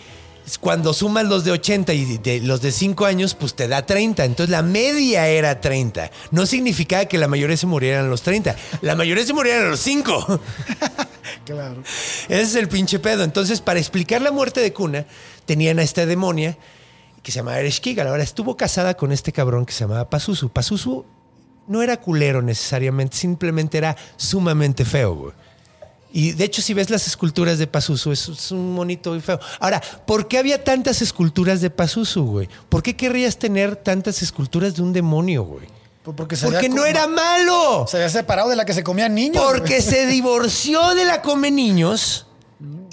[0.61, 4.25] cuando sumas los de 80 y de- los de 5 años, pues te da 30.
[4.25, 6.11] Entonces la media era 30.
[6.31, 8.55] No significaba que la mayoría se murieran a los 30.
[8.83, 10.41] La mayoría se murieran a los 5.
[11.47, 11.83] Claro.
[12.29, 13.23] Ese es el pinche pedo.
[13.23, 15.05] Entonces, para explicar la muerte de Cuna,
[15.45, 16.57] tenían a esta demonia
[17.23, 18.09] que se llamaba Eresh Kigal.
[18.09, 20.49] Ahora estuvo casada con este cabrón que se llamaba Pazuzu.
[20.51, 21.05] Pazuzu
[21.67, 25.33] no era culero necesariamente, simplemente era sumamente feo, güey.
[26.17, 29.41] Y de hecho, si ves las esculturas de Pazuzu, es, es un monito muy feo.
[29.59, 32.49] Ahora, ¿por qué había tantas esculturas de Pazuzu, güey?
[32.69, 35.67] ¿Por qué querrías tener tantas esculturas de un demonio, güey?
[36.13, 37.87] Porque, se Porque no era malo.
[37.89, 39.43] Se había separado de la que se comían niños.
[39.43, 39.83] Porque güey.
[39.83, 42.24] se divorció de la Come Niños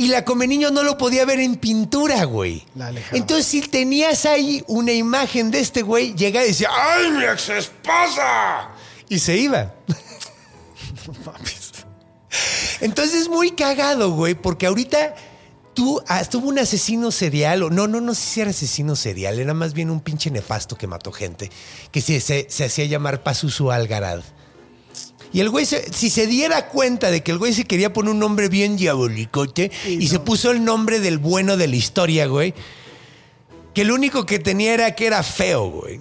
[0.01, 2.65] y la Come Niños no lo podía ver en pintura, güey.
[2.73, 3.15] La alejaba.
[3.15, 7.49] Entonces, si tenías ahí una imagen de este güey, llegaba y decía, ¡ay, mi ex
[7.49, 8.71] esposa!
[9.09, 9.75] Y se iba.
[12.81, 15.13] Entonces es muy cagado, güey, porque ahorita
[15.75, 19.37] tú, ah, estuvo un asesino serial, o no, no, no sé si era asesino serial,
[19.37, 21.51] era más bien un pinche nefasto que mató gente,
[21.91, 24.23] que se, se, se hacía llamar Pazuzu Algarad.
[25.33, 28.11] Y el güey, se- si se diera cuenta de que el güey se quería poner
[28.11, 32.53] un nombre bien diabolicote y, se puso el nombre del bueno de la historia, güey,
[33.73, 35.99] que lo único que tenía era que era feo, güey.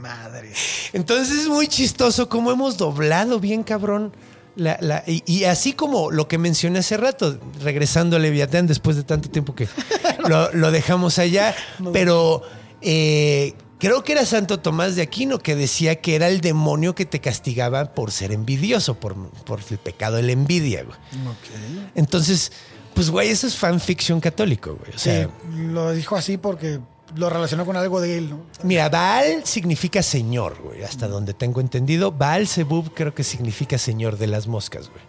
[0.00, 0.52] Madre.
[0.92, 4.12] Entonces es muy chistoso cómo hemos doblado bien cabrón.
[4.54, 8.96] la- la- y, y así como lo que mencioné hace rato, regresando a Leviatán después
[8.96, 9.66] de tanto tiempo que
[10.28, 11.54] lo, lo dejamos allá,
[11.94, 12.42] pero
[12.82, 17.04] eh, creo que era Santo Tomás de Aquino que decía que era el demonio que
[17.04, 20.84] te castigaba por ser envidioso, por, por el pecado de la envidia.
[20.84, 20.96] güey.
[21.26, 21.90] Ok.
[21.96, 22.52] Entonces,
[22.94, 24.94] pues güey, eso es fanfiction católico, güey.
[24.94, 25.30] O sea, Sí,
[25.66, 26.78] lo dijo así porque
[27.16, 28.46] lo relacionó con algo de él, ¿no?
[28.62, 32.12] Mira, Baal significa señor, güey, hasta donde tengo entendido.
[32.12, 35.02] Baal Zebub creo que significa señor de las moscas, güey.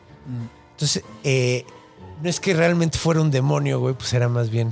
[0.71, 1.63] Entonces, eh,
[2.24, 4.71] no es que realmente fuera un demonio, güey, pues era más bien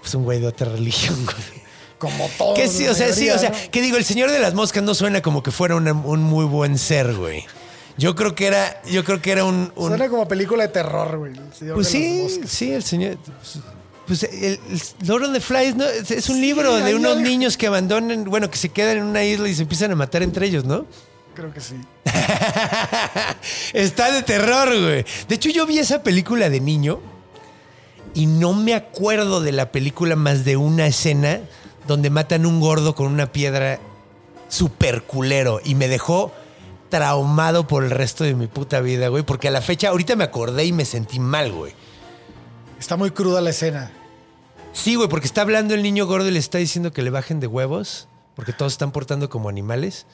[0.00, 1.62] pues un güey de otra religión, güey.
[2.02, 2.54] Como todo.
[2.54, 3.56] Que sí, o sea, sí, o sea, ¿no?
[3.70, 6.44] que digo, el señor de las moscas no suena como que fuera una- un muy
[6.44, 7.44] buen ser, güey.
[7.96, 11.16] Yo creo que era, yo creo que era un, un- Suena como película de terror,
[11.16, 11.32] güey.
[11.32, 13.18] el señor pues sí, sí, el señor.
[13.18, 13.58] Pues,
[14.06, 15.84] pues, el, el Lord of the Flies ¿no?
[15.84, 19.22] es, es un libro de unos niños que abandonan, bueno, que se quedan en una
[19.22, 20.86] isla y se empiezan a matar entre ellos, ¿no?
[21.36, 21.76] Creo que sí.
[23.72, 25.04] Está de terror, güey.
[25.28, 27.00] De hecho, yo vi esa película de niño
[28.14, 31.40] y no me acuerdo de la película más de una escena
[31.86, 33.80] donde matan un gordo con una piedra
[34.48, 36.32] super culero y me dejó
[36.88, 40.24] traumado por el resto de mi puta vida, güey, porque a la fecha ahorita me
[40.24, 41.72] acordé y me sentí mal, güey.
[42.78, 43.90] Está muy cruda la escena.
[44.72, 47.40] Sí, güey, porque está hablando el niño gordo y le está diciendo que le bajen
[47.40, 50.06] de huevos, porque todos están portando como animales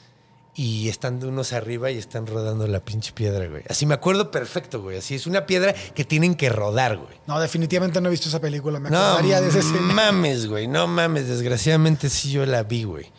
[0.61, 3.63] y están unos arriba y están rodando la pinche piedra, güey.
[3.69, 4.97] Así me acuerdo perfecto, güey.
[4.97, 7.15] Así es una piedra que tienen que rodar, güey.
[7.27, 8.77] No, definitivamente no he visto esa película.
[8.77, 9.79] Me No acordaría de esa escena.
[9.79, 10.67] mames, güey.
[10.67, 11.29] No mames.
[11.29, 13.09] Desgraciadamente sí yo la vi, güey.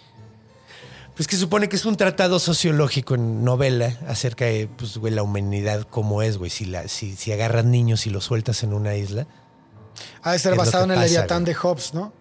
[1.16, 5.22] Pues que supone que es un tratado sociológico en novela acerca de, pues, güey, la
[5.22, 6.50] humanidad como es, güey.
[6.50, 9.26] Si, la, si, si agarras niños y los sueltas en una isla.
[10.22, 12.12] Ha de ser basado en el Leviatán de Hobbes, ¿no?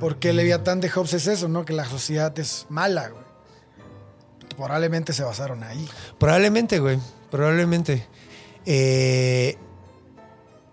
[0.00, 1.64] Porque el Leviatán de Hobbes es eso, ¿no?
[1.64, 3.27] Que la sociedad es mala, güey.
[4.58, 5.88] Probablemente se basaron ahí.
[6.18, 6.98] Probablemente, güey.
[7.30, 8.04] Probablemente.
[8.66, 9.56] Eh,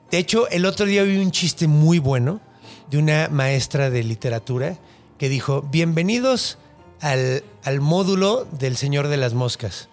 [0.10, 2.42] de hecho, el otro día vi un chiste muy bueno
[2.90, 4.76] de una maestra de literatura
[5.20, 6.58] que dijo, bienvenidos
[7.00, 9.88] al, al módulo del Señor de las Moscas.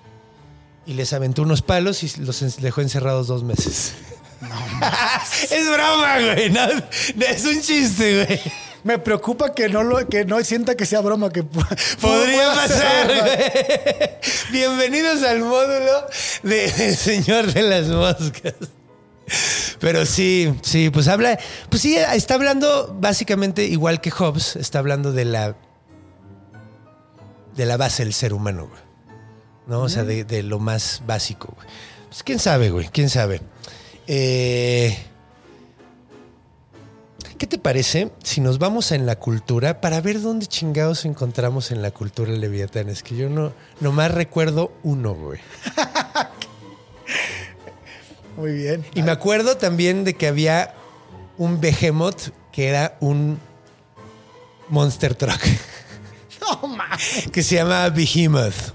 [0.87, 3.93] Y les aventó unos palos y los dejó encerrados dos meses.
[5.51, 6.49] es broma, güey.
[6.49, 8.41] no, no, es un chiste, güey.
[8.85, 13.39] Me preocupa que no lo, que no sienta que sea broma, que Podría pasar, güey.
[14.51, 16.07] Bienvenidos al módulo
[16.43, 18.55] de El Señor de las Moscas.
[19.79, 21.39] Pero sí, sí, pues habla,
[21.71, 25.57] pues sí, está hablando básicamente igual que Hobbes, está hablando de la
[27.55, 28.83] de la base del ser humano, güey.
[29.67, 29.83] ¿No?
[29.83, 31.69] O sea, de, de lo más básico, güey.
[32.09, 33.41] Pues quién sabe, güey, quién sabe.
[34.09, 34.99] Eh,
[37.43, 41.83] ¿Qué te parece si nos vamos en la cultura para ver dónde chingados encontramos en
[41.83, 42.89] la cultura Leviatán?
[42.89, 45.41] Es que yo no, nomás recuerdo uno, güey.
[48.37, 48.85] Muy bien.
[48.95, 50.73] Y me acuerdo también de que había
[51.37, 53.41] un Behemoth que era un
[54.69, 55.43] Monster Truck.
[56.63, 57.29] No mames.
[57.33, 58.73] que se llamaba Behemoth.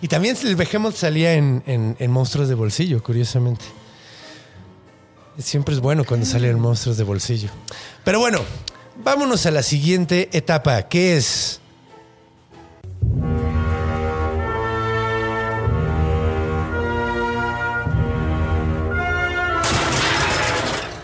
[0.00, 3.64] Y también el Behemoth salía en, en- en Monstruos de Bolsillo, curiosamente.
[5.38, 7.50] Siempre es bueno cuando salen monstruos de bolsillo.
[8.04, 8.40] Pero bueno,
[9.04, 11.60] vámonos a la siguiente etapa, que es...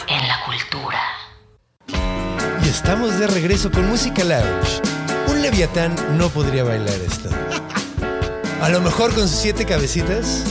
[0.09, 1.01] En la cultura.
[2.65, 4.81] Y estamos de regreso con Música Lounge.
[5.29, 7.29] Un leviatán no podría bailar esto.
[8.63, 10.45] A lo mejor con sus siete cabecitas.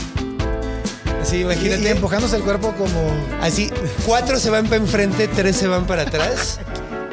[1.32, 1.82] Así, Y, imagínate.
[1.82, 3.00] y empujándose el cuerpo como.
[3.40, 3.70] Así,
[4.06, 6.60] cuatro se van para enfrente, tres se van para atrás.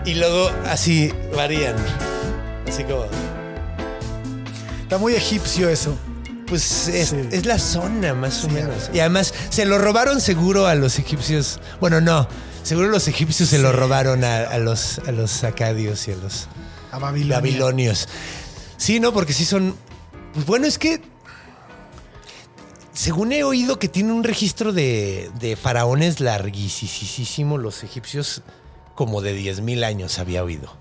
[0.06, 1.76] y luego así varían.
[2.68, 3.06] Así como.
[4.84, 5.98] Está muy egipcio eso.
[6.48, 7.18] Pues es, Sí.
[7.32, 8.84] es la zona, más o Sí, menos.
[8.86, 8.92] sí.
[8.96, 11.60] Y además, se lo robaron seguro a los egipcios.
[11.80, 12.28] Bueno, no.
[12.64, 16.48] Seguro los egipcios se lo robaron a, a los, a los acadios y a los
[16.92, 17.36] A Babilonia.
[17.38, 18.08] babilonios.
[18.78, 19.76] Sí, no, porque sí son.
[20.34, 21.02] Pues bueno, es que.
[23.00, 28.41] Según he oído que tiene un registro de, faraones larguísimo, los egipcios,
[28.93, 30.76] como de 10.000 años había oído.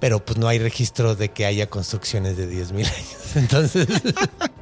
[0.00, 3.16] Pero pues no hay registro de que haya construcciones de 10.000 años.
[3.36, 3.86] Entonces.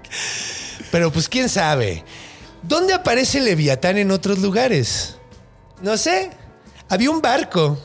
[0.93, 2.05] pero pues quién sabe.
[2.63, 5.17] ¿Dónde aparece Leviatán en otros lugares?
[5.81, 6.33] No sé.
[6.91, 7.79] Había un barco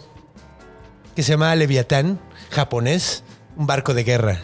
[1.15, 2.19] que se llamaba Leviatán,
[2.49, 3.23] japonés,
[3.55, 4.41] un barco de guerra.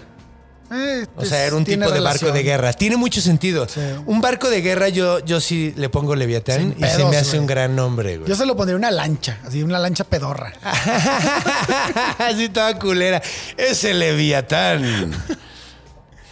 [0.72, 2.74] Eh, O sea, era un tipo de barco de guerra.
[2.74, 3.68] Tiene mucho sentido.
[3.68, 3.80] Sí.
[4.06, 7.40] Un barco de guerra, yo, yo sí le pongo Leviatán y se me hace güey.
[7.40, 8.30] un gran nombre, güey.
[8.30, 10.54] Yo se lo pondría una lancha, así una lancha pedorra.
[12.20, 13.22] Así toda culera.
[13.58, 15.12] Ese Leviatán.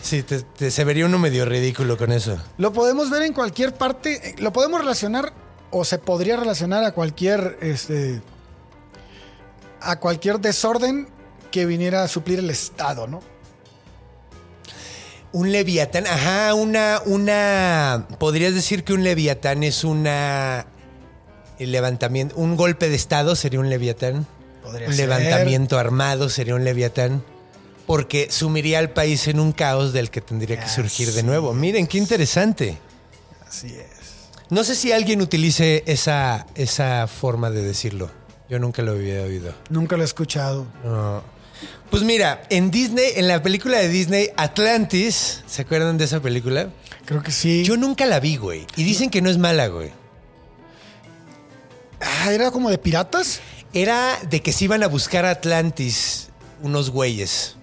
[0.02, 2.38] Sí, te- te- se vería uno medio ridículo con eso.
[2.58, 5.34] Lo podemos ver en cualquier parte, eh, lo podemos relacionar
[5.72, 8.22] o se podría relacionar a cualquier este
[9.82, 11.08] a cualquier desorden
[11.52, 13.22] que viniera a suplir el Estado, ¿no?
[15.34, 18.08] Un leviatán, ajá, una, una.
[18.20, 20.66] Podrías decir que un leviatán es una.
[21.60, 22.36] El levantamiento.
[22.38, 24.26] Un golpe de estado sería un leviatán.
[24.64, 25.08] Podría un ser.
[25.08, 27.24] levantamiento armado sería un leviatán.
[27.86, 31.54] Porque sumiría al país en un caos del que tendría que surgir de nuevo.
[31.54, 32.78] Miren, qué interesante.
[33.48, 33.98] Así es.
[34.50, 38.10] No sé si alguien utilice esa, esa forma de decirlo.
[38.50, 39.54] Yo nunca lo había oído.
[39.70, 40.66] Nunca lo he escuchado.
[40.84, 41.22] No.
[41.90, 46.70] Pues mira, en Disney, en la película de Disney, Atlantis, ¿se acuerdan de esa película?
[47.06, 47.64] Creo que sí.
[47.64, 48.68] Yo nunca la vi, güey.
[48.76, 49.92] Y dicen que no es mala, güey.
[52.02, 53.40] Ah, ¿Era como de piratas?
[53.74, 56.30] Era de que se iban a buscar a Atlantis
[56.62, 57.56] unos güeyes.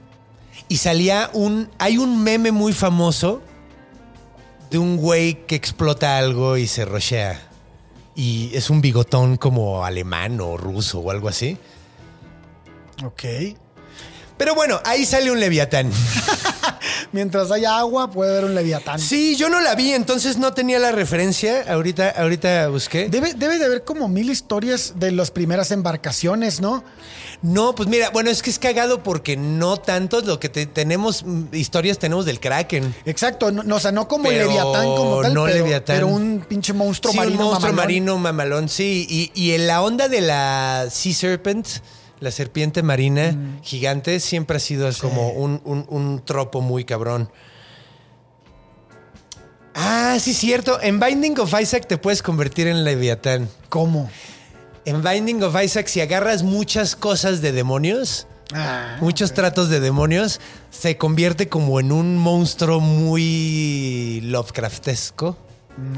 [0.68, 1.68] Y salía un.
[1.78, 3.42] Hay un meme muy famoso
[4.70, 7.40] de un güey que explota algo y se rochea.
[8.14, 11.58] Y es un bigotón como alemán o ruso o algo así.
[13.04, 13.24] Ok.
[14.36, 15.90] Pero bueno, ahí sale un leviatán.
[17.12, 18.98] Mientras haya agua, puede haber un leviatán.
[18.98, 21.64] Sí, yo no la vi, entonces no tenía la referencia.
[21.68, 23.08] Ahorita, ahorita busqué.
[23.08, 26.82] Debe, debe de haber como mil historias de las primeras embarcaciones, ¿no?
[27.42, 31.22] No, pues mira, bueno, es que es cagado porque no tanto lo que te- tenemos,
[31.24, 32.94] mm, historias tenemos del Kraken.
[33.04, 35.96] Exacto, no, no, o sea, no como el Pero leviatán como tal, no pero, Leviatán.
[35.96, 37.76] pero un pinche monstruo sí, marino un monstruo mamalón.
[37.86, 39.06] marino mamalón, sí.
[39.08, 41.66] Y, y en la onda de la Sea Serpent,
[42.24, 43.62] la serpiente marina Mm.
[43.62, 47.30] gigante, siempre ha sido como un, un- un tropo muy cabrón.
[49.74, 50.80] Ah, sí, cierto.
[50.80, 53.48] En Binding of Isaac te puedes convertir en leviatán.
[53.68, 54.08] ¿Cómo?
[54.84, 60.38] En Binding of Isaac, si agarras muchas cosas de demonios, Ah, muchos tratos de demonios,
[60.70, 65.36] se convierte como en un monstruo muy Lovecraftesco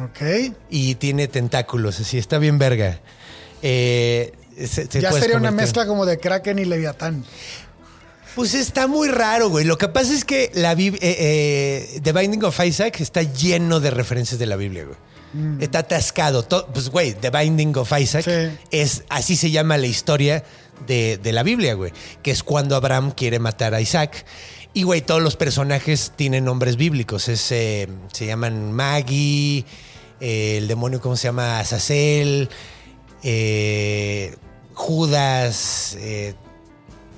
[0.04, 0.54] ok.
[0.70, 3.00] y tiene tentáculos, así está bien verga.
[3.62, 7.24] Eh, se- se ya sería una mezcla como de Kraken y Leviatán.
[8.34, 9.64] Pues está muy raro, güey.
[9.64, 11.16] Lo que pasa es que la Bib- eh,
[11.94, 14.96] eh, The Binding of Isaac está lleno de referencias de la Biblia, güey.
[15.60, 16.42] Está atascado.
[16.44, 18.58] To- pues, güey, The Binding of Isaac Sí.
[18.70, 20.44] es así se llama la historia
[20.86, 21.92] de, de la Biblia, güey.
[22.22, 24.24] Que es cuando Abraham quiere matar a Isaac.
[24.74, 27.28] Y, güey, todos los personajes tienen nombres bíblicos.
[27.28, 29.64] Es, eh, se llaman Maggie,
[30.20, 31.58] el demonio, ¿cómo se llama?
[31.60, 32.48] Azazel,
[33.22, 34.34] eh,
[34.76, 36.34] Judas, eh,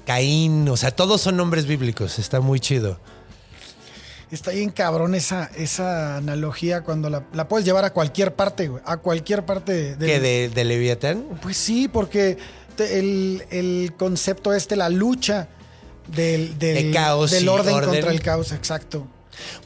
[0.07, 2.99] Caín, o sea, todos son nombres bíblicos, está muy chido.
[4.31, 8.83] Está bien cabrón esa, esa analogía cuando la, la puedes llevar a cualquier parte, güey.
[8.87, 11.25] A cualquier parte de, ¿Qué, de, de Leviatán?
[11.43, 12.39] Pues sí, porque
[12.77, 15.49] te- el, el concepto este, la lucha
[16.07, 17.81] del, del, De caos del orden.
[17.81, 19.07] contra el caos, exacto.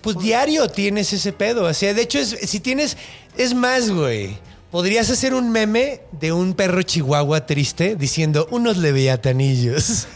[0.01, 1.65] Pues diario tienes ese pedo.
[1.65, 2.97] O sea, de hecho, es, si tienes.
[3.37, 4.39] Es más, güey.
[4.73, 10.09] Podrías hacer un meme de un perro chihuahua triste diciendo unos leviatanillos.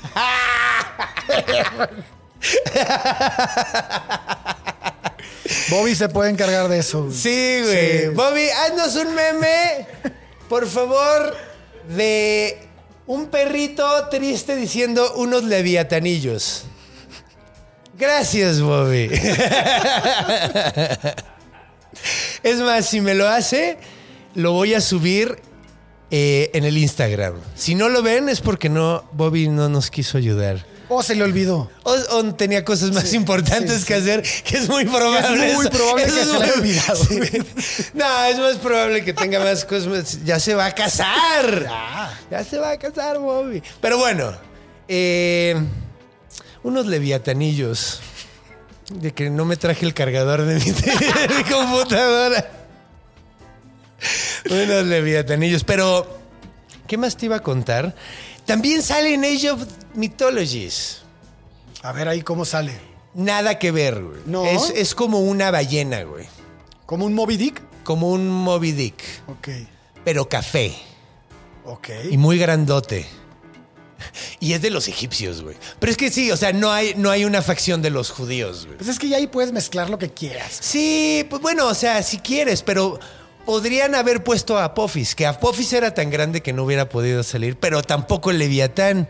[5.69, 7.11] Bobby se puede encargar de eso.
[7.13, 8.01] Sí, güey.
[8.01, 8.09] Sí.
[8.15, 9.87] Bobby, haznos un meme,
[10.49, 11.37] por favor,
[11.95, 12.59] de
[13.07, 16.65] un perrito triste diciendo unos leviatanillos.
[17.99, 19.11] Gracias, Bobby.
[22.43, 23.77] es más, si me lo hace,
[24.37, 25.39] lo voy a subir
[26.11, 27.35] eh, en el Instagram.
[27.57, 30.65] Si no lo ven es porque no, Bobby no nos quiso ayudar.
[30.89, 31.69] O se le olvidó.
[31.83, 35.49] O, o tenía cosas más importantes sí, que hacer, que es muy probable.
[35.49, 35.77] Es muy eso.
[35.77, 37.05] probable Eso que es se le olvidado.
[37.95, 40.25] No, es más probable que tenga más cosas.
[40.25, 41.67] Ya se va a casar.
[42.31, 43.63] Ya se va a casar, Bobby.
[43.81, 44.33] Pero bueno,
[44.89, 45.57] eh,
[46.63, 48.01] unos leviatanillos.
[48.93, 52.56] De que no me traje el cargador de mi, de mi computadora.
[54.51, 55.65] Unos leviatanillos.
[55.65, 56.07] Pero,
[56.87, 57.95] ¿qué más te iba a contar?
[58.45, 59.63] También sale en Age of
[59.95, 61.03] Mythologies.
[61.83, 62.79] A ver ahí cómo sale.
[63.15, 64.21] Nada que ver, güey.
[64.27, 64.45] No.
[64.45, 66.27] Es, es como una ballena, güey.
[66.85, 67.63] ¿Como un Moby Dick?
[67.83, 69.03] Como un Moby Dick.
[69.27, 69.49] Ok.
[70.05, 70.75] Pero café.
[71.65, 71.89] Ok.
[72.11, 73.07] Y muy grandote.
[74.41, 75.57] Y es de los egipcios, güey.
[75.79, 78.67] Pero es que sí, o sea, no hay, no hay una facción de los judíos,
[78.67, 78.79] güey.
[78.79, 80.59] Pues es que ya ahí puedes mezclar lo que quieras.
[80.61, 83.01] Sí, pues bueno, o sea, si quieres, pero
[83.47, 87.57] podrían haber puesto a Apophis, que Apophis era tan grande que no hubiera podido salir,
[87.59, 89.09] pero tampoco el Leviatán.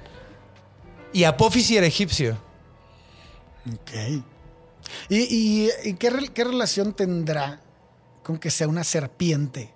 [1.13, 2.39] Y Apophis era egipcio.
[3.73, 4.23] Ok.
[5.09, 7.61] ¿Y, y- y qué, re- qué relación tendrá
[8.23, 9.73] con que sea una serpiente?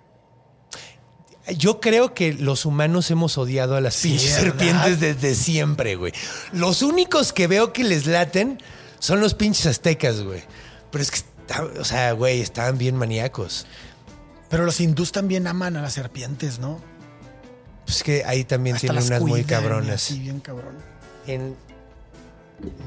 [1.57, 6.13] Yo creo que los humanos hemos odiado a las serpientes desde siempre, güey.
[6.53, 8.61] Los únicos que veo que les laten
[8.99, 10.43] son los pinches aztecas, güey.
[10.91, 11.19] Pero es que,
[11.79, 13.65] o sea, güey, estaban bien maníacos.
[14.51, 16.79] Pero los hindús también aman a las serpientes, ¿no?
[17.85, 19.95] Pues que ahí también Hasta tienen unas muy cabronas.
[19.95, 20.75] así, bien cabrón.
[21.25, 21.55] En...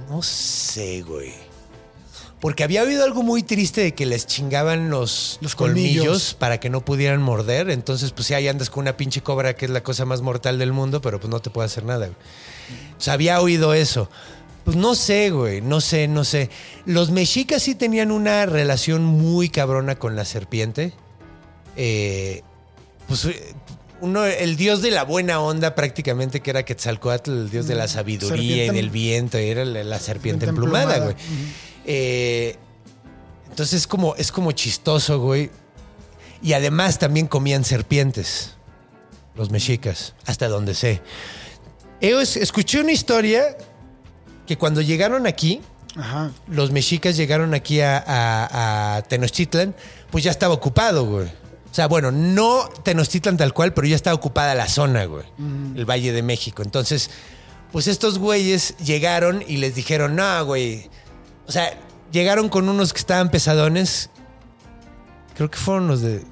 [0.08, 1.32] No sé, güey.
[2.40, 6.04] Porque había oído algo muy triste de que les chingaban los, Los colmillos.
[6.04, 6.34] colmillos.
[6.34, 7.70] para que no pudieran morder.
[7.70, 10.58] Entonces, pues sí, ahí andas con una pinche cobra que es la cosa más mortal
[10.58, 12.10] del mundo, pero pues no te puede hacer nada.
[12.98, 14.10] sea, había oído eso.
[14.64, 16.50] Pues no sé, güey, no sé, no sé.
[16.84, 20.92] Los mexicas sí tenían una relación muy cabrona con la serpiente.
[21.76, 22.42] Eh,
[23.08, 23.54] pues eh,
[24.00, 27.88] uno, el dios de la buena onda prácticamente, que era Quetzalcoatl, el dios de la
[27.88, 31.16] sabiduría Serpiente y del viento, y era la, la serpiente serpiente emplumada, güey.
[31.86, 32.56] Eh,
[33.50, 35.50] entonces es como, es como chistoso, güey.
[36.42, 38.52] Y además también comían serpientes,
[39.34, 41.00] los mexicas, hasta donde sé.
[42.00, 43.56] Escuché una historia
[44.46, 45.62] que cuando llegaron aquí,
[45.96, 46.32] Ajá.
[46.48, 49.74] los mexicas llegaron aquí a, a- a Tenochtitlan,
[50.10, 51.28] pues ya estaba ocupado, güey.
[51.74, 55.24] O sea, bueno, no Tenochtitlan tal cual, pero ya estaba ocupada la zona, güey.
[55.74, 56.62] El Valle de México.
[56.62, 57.10] Entonces,
[57.72, 60.88] pues estos güeyes llegaron y les dijeron, no, güey.
[61.48, 61.76] O sea,
[62.12, 64.10] llegaron con unos que estaban pesadones.
[65.34, 66.22] Creo que fueron los de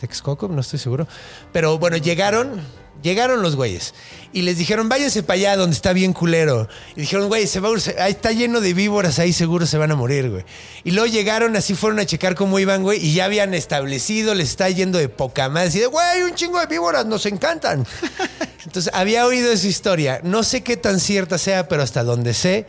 [0.00, 1.06] Texcoco, no estoy seguro.
[1.52, 2.60] Pero bueno, llegaron,
[3.02, 3.94] llegaron los güeyes.
[4.32, 6.68] Y les dijeron, váyanse para allá donde está bien culero.
[6.94, 9.96] Y dijeron, güey, se va, ahí está lleno de víboras, ahí seguro se van a
[9.96, 10.44] morir, güey.
[10.84, 14.50] Y luego llegaron, así fueron a checar cómo iban, güey, y ya habían establecido, les
[14.50, 15.74] está yendo de poca más.
[15.74, 17.86] Y de, güey, un chingo de víboras, nos encantan.
[18.64, 20.20] Entonces, había oído esa historia.
[20.22, 22.66] No sé qué tan cierta sea, pero hasta donde sé,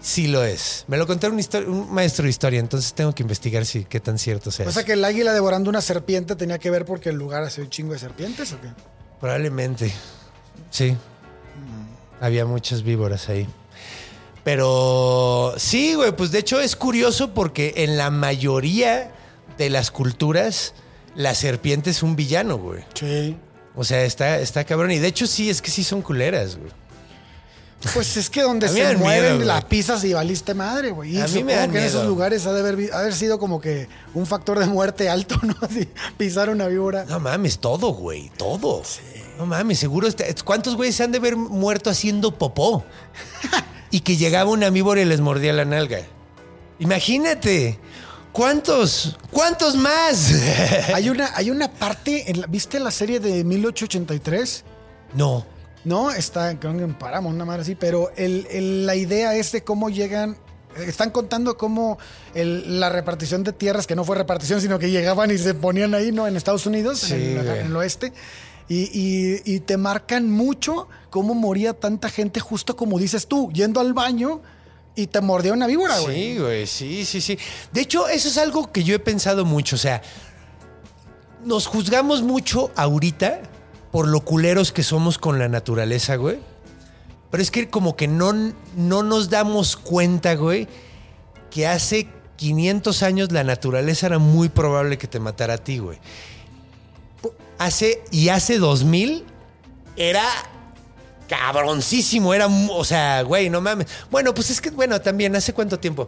[0.00, 0.84] sí lo es.
[0.88, 4.50] Me lo contó un, maestro de historia, entonces tengo que investigar si qué tan cierto
[4.50, 4.66] sea.
[4.66, 7.64] O sea que el águila devorando una serpiente tenía que ver porque el lugar hacía
[7.64, 8.68] un chingo de serpientes o qué?
[9.20, 9.92] Probablemente.
[10.70, 10.96] Sí.
[12.20, 13.46] Había muchas víboras ahí.
[14.44, 19.10] Pero sí, güey, pues de hecho es curioso porque en la mayoría
[19.58, 20.74] de las culturas
[21.14, 22.84] la serpiente es un villano, güey.
[22.94, 23.36] Sí.
[23.74, 24.92] O sea, está, está cabrón.
[24.92, 26.70] Y de hecho sí, es que sí son culeras, güey.
[27.94, 29.68] Pues es que donde se dan mueren miedo, la güey.
[29.68, 31.20] pisas y valiste madre, güey.
[31.20, 33.88] A mí me dan que en esos lugares ha de haber, haber sido como que
[34.14, 35.54] un factor de muerte alto, ¿no?
[35.62, 37.04] Así, pisar una víbora.
[37.08, 38.82] No mames, todo, güey, todo.
[39.38, 40.08] No mames, seguro.
[40.08, 42.84] está- ¿Cuántos güeyes se han de haber muerto haciendo popó?
[43.90, 46.00] y que llegaba una víbora y les mordía la nalga.
[46.78, 47.78] Imagínate.
[48.32, 49.16] ¿Cuántos?
[49.30, 50.30] ¿Cuántos más?
[50.94, 54.64] Hay una, hay una parte, en la- ¿viste la serie de 1883?
[55.14, 55.46] no.
[55.86, 59.52] No, está creo que en Paramount, una madre así, pero el- el- la idea es
[59.52, 60.36] de cómo llegan.
[60.76, 61.96] Están contando cómo
[62.34, 65.94] el- la repartición de tierras, que no fue repartición, sino que llegaban y se ponían
[65.94, 66.26] ahí, ¿no?
[66.26, 67.58] En Estados Unidos, Sí, en, el, güey.
[67.60, 68.12] en el oeste.
[68.68, 73.78] Y, y- y te marcan mucho cómo moría tanta gente, justo como dices tú, yendo
[73.80, 74.42] al baño
[74.96, 76.32] y te mordía una víbora, güey.
[76.34, 77.38] Sí, güey, sí, sí, sí.
[77.72, 79.76] De hecho, eso es algo que yo he pensado mucho.
[79.76, 80.02] O sea,
[81.44, 83.40] nos juzgamos mucho ahorita
[83.96, 86.38] por lo culeros que somos con la naturaleza, güey.
[87.30, 88.34] Pero es que como que no,
[88.76, 90.68] no nos damos cuenta, güey,
[91.50, 95.98] que hace 500 años la naturaleza era muy probable que te matara a ti, güey.
[97.56, 99.24] Hace, y hace 2000
[99.96, 100.26] era
[101.26, 103.86] cabroncísimo, era, o sea, güey, no mames.
[104.10, 106.06] Bueno, pues es que, bueno, también, ¿hace cuánto tiempo?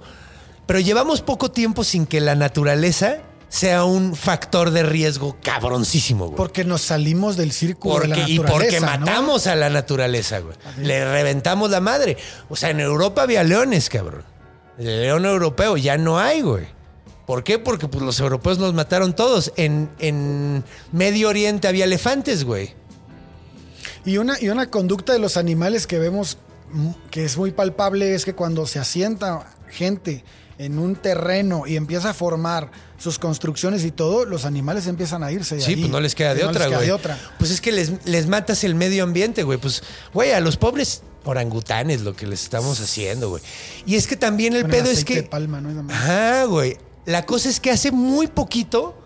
[0.67, 6.37] Pero llevamos poco tiempo sin que la naturaleza sea un factor de riesgo cabroncísimo, güey.
[6.37, 8.81] Porque nos salimos del círculo de la Porque, y naturaleza.
[8.81, 9.07] porque ¿no?
[9.07, 10.57] matamos a la naturaleza, güey.
[10.79, 12.17] Le reventamos la madre.
[12.49, 14.25] O sea, en Europa había leones, cabrón.
[14.79, 16.67] El león europeo ya no hay, güey.
[17.27, 17.59] ¿Por qué?
[17.59, 19.53] Porque pues, los europeos nos mataron todos.
[19.57, 22.75] En, en Medio Oriente había elefantes, güey.
[24.05, 26.39] Y una, y una conducta de los animales que vemos
[26.73, 30.25] mm, que es muy palpable es que cuando se asienta gente
[30.59, 35.31] en un terreno y empieza a formar sus construcciones y todo, los animales empiezan a
[35.31, 35.55] irse.
[35.57, 35.81] de Sí, ahí.
[35.81, 37.19] pues no les queda de No otra, les queda de otra.
[37.39, 39.59] Pues es que les, les matas el medio ambiente, güey.
[39.59, 39.83] Pues,
[40.13, 43.43] güey, a los pobres orangutanes lo que les estamos haciendo, güey.
[43.87, 45.23] Y es que también el pedo es que...
[45.87, 45.95] de.
[45.95, 46.77] Ajá, güey.
[47.07, 48.97] La cosa es que hace muy poquito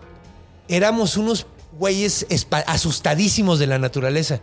[0.68, 1.46] éramos unos
[1.78, 2.26] güeyes
[2.66, 4.40] asustadísimos de la naturaleza.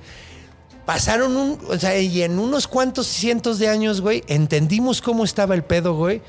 [0.85, 5.53] Pasaron un, o sea, y en unos cuantos cientos de años, güey, entendimos cómo estaba
[5.55, 6.21] el pedo, güey.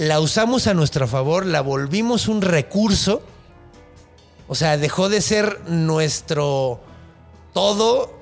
[0.00, 3.22] La usamos a nuestro favor, la volvimos un recurso.
[4.48, 6.80] O sea, dejó de ser nuestro
[7.52, 8.18] todo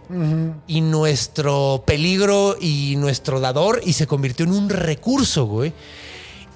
[0.66, 5.72] y nuestro peligro y nuestro dador y se convirtió en un recurso, güey.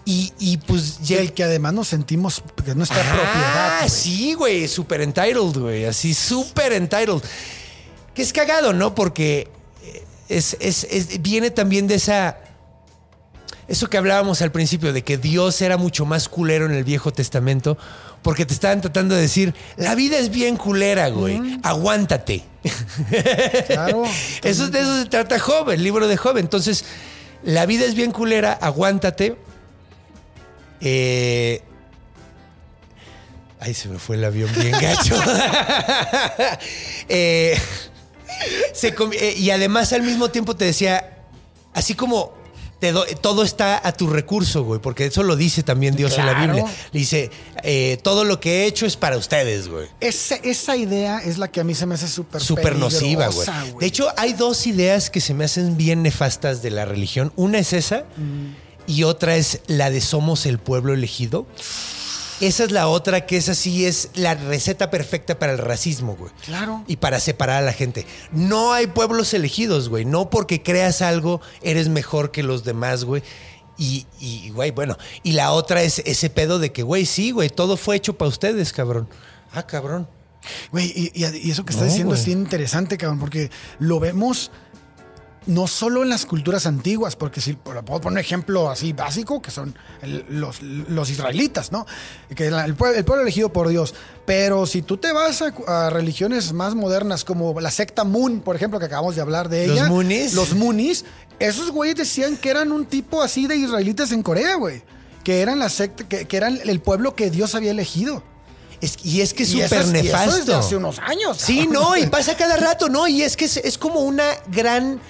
[0.04, 3.78] Y, y pues Y ya- el que además nos sentimos que nuestra Ah, propiedad.
[3.78, 3.90] güey.
[3.90, 7.22] sí, güey, super entitled, güey, así super entitled.
[8.12, 8.96] Que es cagado, ¿no?
[8.96, 9.48] Porque
[9.84, 12.38] eh, es, es- es- viene también de esa...
[13.72, 17.10] Eso que hablábamos al principio, de que Dios era mucho más culero en el Viejo
[17.10, 17.78] Testamento,
[18.20, 22.44] porque te estaban tratando de decir, la vida es bien culera, güey, aguántate.
[23.66, 24.02] Claro.
[24.42, 26.36] Eso, de eso se trata Job, el libro de Job.
[26.36, 26.84] Entonces,
[27.44, 29.38] la vida es bien culera, aguántate.
[30.82, 31.62] Eh,
[33.58, 35.16] Ay, se me fue el avión bien gacho.
[37.08, 37.58] Eh,
[38.74, 41.24] se eh, y además al mismo tiempo te decía,
[41.72, 42.41] así como
[42.82, 46.26] te do- todo está a tu recurso, güey, porque eso lo dice también Dios en
[46.26, 46.34] la.
[46.34, 46.64] Biblia.
[46.90, 47.30] Le dice,
[47.62, 49.86] eh, todo lo que he hecho es para ustedes, güey.
[50.00, 53.46] Esa, esa idea es la que a mí se me hace súper Súper nociva, güey.
[53.78, 57.32] De hecho, hay dos ideas que se me hacen bien nefastas de la religión.
[57.36, 58.02] Una es esa
[58.88, 61.46] y otra es la de somos el pueblo elegido.
[62.42, 66.32] Esa es la otra que es así, es la receta perfecta para el racismo, güey.
[66.44, 66.82] Claro.
[66.88, 68.04] Y para separar a la gente.
[68.32, 70.04] No hay pueblos elegidos, güey.
[70.04, 73.22] No porque creas algo eres mejor que los demás, güey.
[73.78, 74.98] Y, y, güey, bueno.
[75.22, 78.28] Y la otra es ese pedo de que, güey, sí, güey, todo fue hecho para
[78.28, 79.08] ustedes, cabrón.
[79.52, 80.08] Ah, cabrón.
[80.72, 82.26] Güey, y, eso que estás No, diciendo es güey.
[82.34, 84.50] bien interesante, cabrón, porque lo vemos
[85.46, 89.50] no solo en las culturas antiguas, porque si puedo poner un ejemplo así básico, que
[89.50, 91.84] son el- los, los israelitas, ¿no?
[92.34, 93.94] Que el, pueblo, el pueblo elegido por Dios.
[94.24, 98.54] Pero si tú te vas a, a religiones más modernas, como la secta Moon, por
[98.54, 99.88] ejemplo, que acabamos de hablar de ¿Los ella.
[99.88, 100.34] Moonies?
[100.34, 101.04] Los Moonies.
[101.40, 104.82] Esos güeyes decían que eran un tipo así de israelitas en Corea, güey.
[105.24, 108.22] Que eran la secta, que, que eran el pueblo que Dios había elegido.
[108.80, 110.36] Es- y es que es súper es- y eso nefasto.
[110.36, 111.36] desde hace unos años.
[111.38, 113.08] Sí, no, y pasa cada rato, ¿no?
[113.08, 115.00] Y es que es, es como una gran.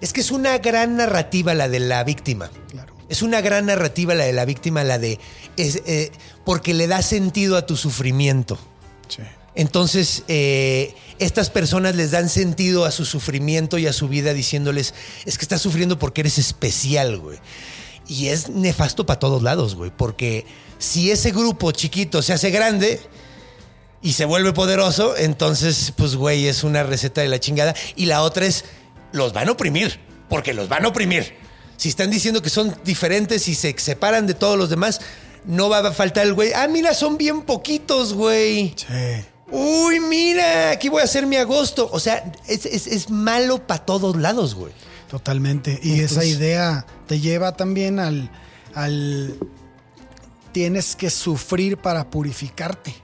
[0.00, 2.50] Es que es una gran narrativa la de la víctima.
[2.70, 2.94] Claro.
[3.08, 5.18] Es una gran narrativa la de la víctima, la de.
[5.56, 6.10] es, eh,
[6.44, 8.58] porque le da sentido a tu sufrimiento.
[9.08, 9.22] Sí.
[9.56, 14.92] Entonces, eh, estas personas les dan sentido a su sufrimiento y a su vida diciéndoles,
[15.24, 17.38] es que estás sufriendo porque eres especial, güey.
[18.06, 20.46] Y es nefasto para todos lados, güey, porque
[20.78, 23.00] si ese grupo chiquito se hace grande
[24.02, 27.74] y se vuelve poderoso, entonces, pues, güey, es una receta de la chingada.
[27.96, 28.66] Y la otra es,
[29.12, 29.98] los van a oprimir,
[30.28, 31.34] porque los van a oprimir.
[31.76, 35.00] Si están diciendo que son diferentes y se separan de todos los demás,
[35.44, 38.74] no va a faltar el güey, ah, mira, son bien poquitos, güey.
[38.76, 39.24] Sí.
[39.50, 41.88] Uy, mira, aquí voy a hacer mi agosto.
[41.92, 44.72] O sea, es, es- es malo para todos lados, güey.
[45.08, 45.78] Totalmente.
[45.82, 48.28] Y esa idea te lleva también al,
[48.74, 49.38] al
[50.52, 52.94] tienes que sufrir para purificarte.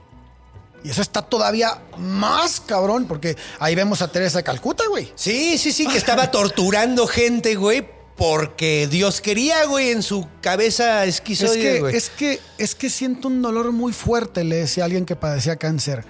[0.83, 5.11] Y eso está todavía más cabrón, porque ahí vemos a Teresa de Calcuta, güey.
[5.15, 11.05] Sí, sí, sí, que estaba torturando gente, güey, porque Dios quería, güey, en su cabeza
[11.05, 11.95] Es esquizoide, que, güey.
[11.95, 15.55] es que es que siento un dolor muy fuerte, le decía a alguien que padecía
[15.55, 16.05] cáncer.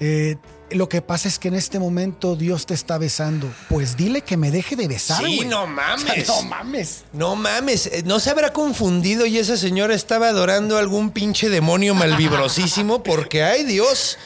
[0.00, 0.36] Eh,
[0.70, 3.52] lo que pasa es que en este momento Dios te está besando.
[3.68, 6.04] Pues dile que me deje de besar, Sí, no mames.
[6.04, 7.04] O sea, no mames.
[7.12, 11.48] No mames, eh, no se habrá confundido y esa señora estaba adorando a algún pinche
[11.48, 14.18] demonio malvibrosísimo porque, ay Dios,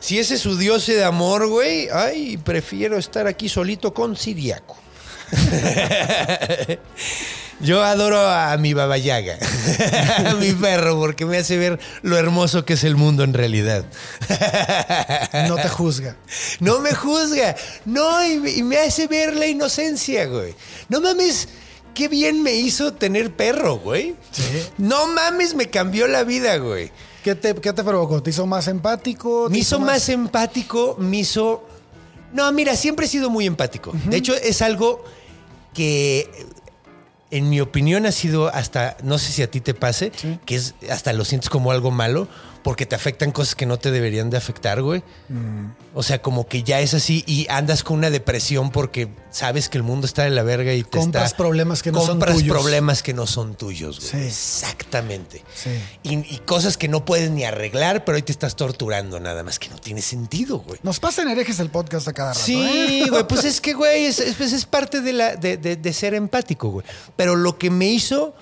[0.00, 4.76] si ese es su dios de amor, güey, ay, prefiero estar aquí solito con Siriaco.
[7.60, 9.36] Yo adoro a mi babayaga,
[10.26, 13.84] a mi perro, porque me hace ver lo hermoso que es el mundo en realidad.
[15.48, 16.16] No te juzga.
[16.60, 17.56] No me juzga.
[17.84, 20.54] No, y, me- y me hace ver la inocencia, güey.
[20.88, 21.48] No mames,
[21.94, 24.14] qué bien me hizo tener perro, güey.
[24.76, 26.92] No mames, me cambió la vida, güey.
[27.24, 28.22] ¿Qué te, qué te provocó?
[28.22, 29.46] ¿Te hizo más empático?
[29.48, 31.66] ¿Te Me hizo más empático, me hizo...
[32.32, 33.92] No, mira, siempre he sido muy empático.
[34.04, 35.02] De hecho, es algo
[35.74, 36.30] que,
[37.30, 40.12] en mi opinión, ha sido hasta, no sé si a ti te pase,
[40.46, 42.28] que es hasta lo sientes como algo malo,
[42.68, 45.02] porque te afectan cosas que no te deberían de afectar, güey.
[45.94, 49.78] O sea, como que ya es así y andas con una depresión porque sabes que
[49.78, 52.34] el mundo está de la verga y te Compras está- problemas que no son compras
[52.36, 52.54] tuyos.
[52.54, 54.10] problemas que no son tuyos, güey.
[54.10, 54.26] Sí.
[54.28, 55.42] Exactamente.
[55.54, 55.70] Sí.
[56.02, 59.58] Y, y cosas que no puedes ni arreglar, pero hoy te estás torturando nada más,
[59.58, 60.78] que no tiene sentido, güey.
[60.82, 62.44] Nos pasan herejes el podcast a cada rato.
[62.44, 63.06] Sí, ¿eh?
[63.08, 65.92] güey, pues es que, güey, es, es- pues es parte de, la, de, de- de
[65.94, 66.84] ser empático, güey.
[67.16, 68.34] Pero lo que me hizo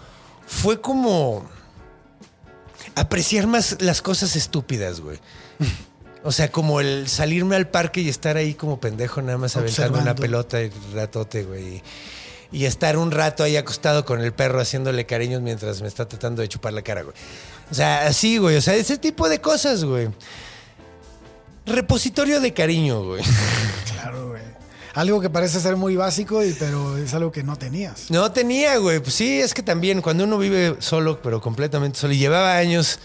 [0.48, 1.46] fue como
[2.96, 5.18] apreciar más las cosas estúpidas, güey.
[6.24, 10.00] O sea, como el salirme al parque y estar ahí como pendejo nada más aventando
[10.00, 11.82] una pelota y ratote, güey.
[12.50, 16.42] Y estar un rato ahí acostado con el perro haciéndole cariños mientras me está tratando
[16.42, 17.14] de chupar la cara, güey.
[17.70, 18.56] O sea, así, güey.
[18.56, 20.08] O sea, ese tipo de cosas, güey.
[21.66, 23.22] Repositorio de cariño, güey.
[23.92, 24.35] Claro, güey.
[24.96, 28.10] Algo que parece ser muy básico, y- pero es algo que no tenías.
[28.10, 28.98] No tenía, güey.
[28.98, 32.98] Pues sí, es que también cuando uno vive solo, pero completamente solo, y llevaba años.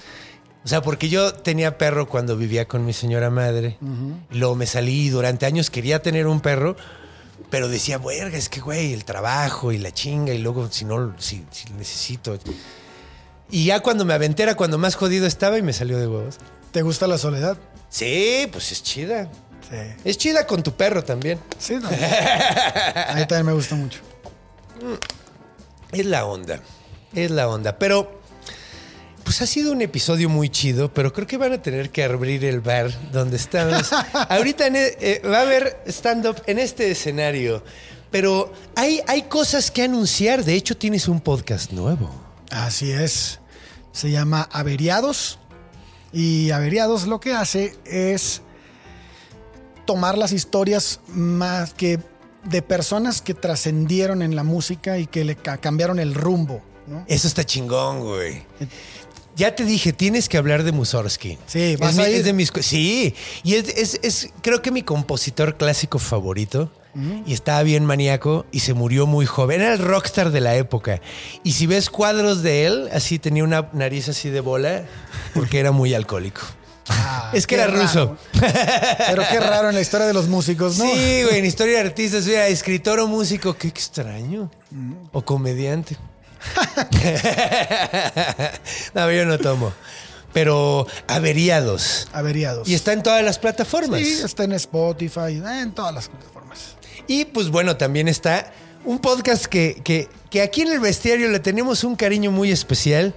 [0.63, 3.77] O sea, porque yo tenía perro cuando vivía con mi señora madre.
[4.31, 6.75] Y luego me salí y durante años quería tener un perro,
[7.49, 11.13] pero decía, verga, es que, güey, el trabajo y la chinga, y luego si no,
[11.17, 12.37] si, si necesito.
[13.49, 16.37] Y ya cuando me aventé era cuando más jodido estaba y me salió de huevos.
[16.71, 17.57] ¿Te gusta la soledad?
[17.89, 19.29] Sí, pues es chida.
[19.69, 19.77] Sí.
[20.03, 21.39] Es chida con tu perro también.
[21.57, 21.87] Sí, no.
[23.07, 23.99] A mí también me gusta mucho.
[25.91, 26.61] Es la onda.
[27.13, 27.77] Es la onda.
[27.77, 28.21] Pero,
[29.23, 32.43] pues ha sido un episodio muy chido, pero creo que van a tener que abrir
[32.45, 33.91] el bar donde estamos.
[34.29, 37.63] Ahorita en e- eh, va a haber stand-up en este escenario,
[38.09, 40.43] pero hay, hay cosas que anunciar.
[40.43, 42.09] De hecho, tienes un podcast nuevo.
[42.49, 43.39] Así es.
[43.91, 45.37] Se llama Averiados.
[46.13, 48.41] Y Averiados lo que hace es
[49.93, 51.99] tomar las historias más que
[52.43, 56.61] de personas que trascendieron en la música y que le ca- cambiaron el rumbo.
[56.87, 57.03] ¿no?
[57.07, 58.43] Eso está chingón, güey.
[59.35, 61.37] Ya te dije, tienes que hablar de Mussorgsky.
[61.47, 62.15] Sí, es, ¿vas mi- a ir?
[62.17, 62.51] es de mis.
[62.61, 66.71] Sí, y es, es- es, creo que mi compositor clásico favorito.
[67.25, 69.61] Y estaba bien maníaco y se murió muy joven.
[69.61, 70.99] Era el rockstar de la época.
[71.41, 74.83] Y si ves cuadros de él, así tenía una nariz así de bola,
[75.33, 76.41] porque era muy alcohólico.
[76.93, 78.17] Ah, es que era ruso.
[78.39, 80.85] Pero qué raro en la historia de los músicos, ¿no?
[80.85, 84.49] Sí, güey, en historia de artistas, era escritor o músico, qué extraño.
[85.11, 85.97] O comediante.
[88.93, 89.73] no, yo no tomo.
[90.33, 92.07] Pero averiados.
[92.13, 92.67] Averiados.
[92.67, 93.99] Y está en todas las plataformas.
[93.99, 96.75] Sí, está en Spotify, en todas las plataformas.
[97.07, 98.53] Y pues bueno, también está
[98.85, 103.13] un podcast que, que- que aquí en el bestiario le tenemos un cariño muy especial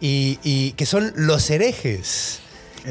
[0.00, 2.40] y, y que son Los Herejes.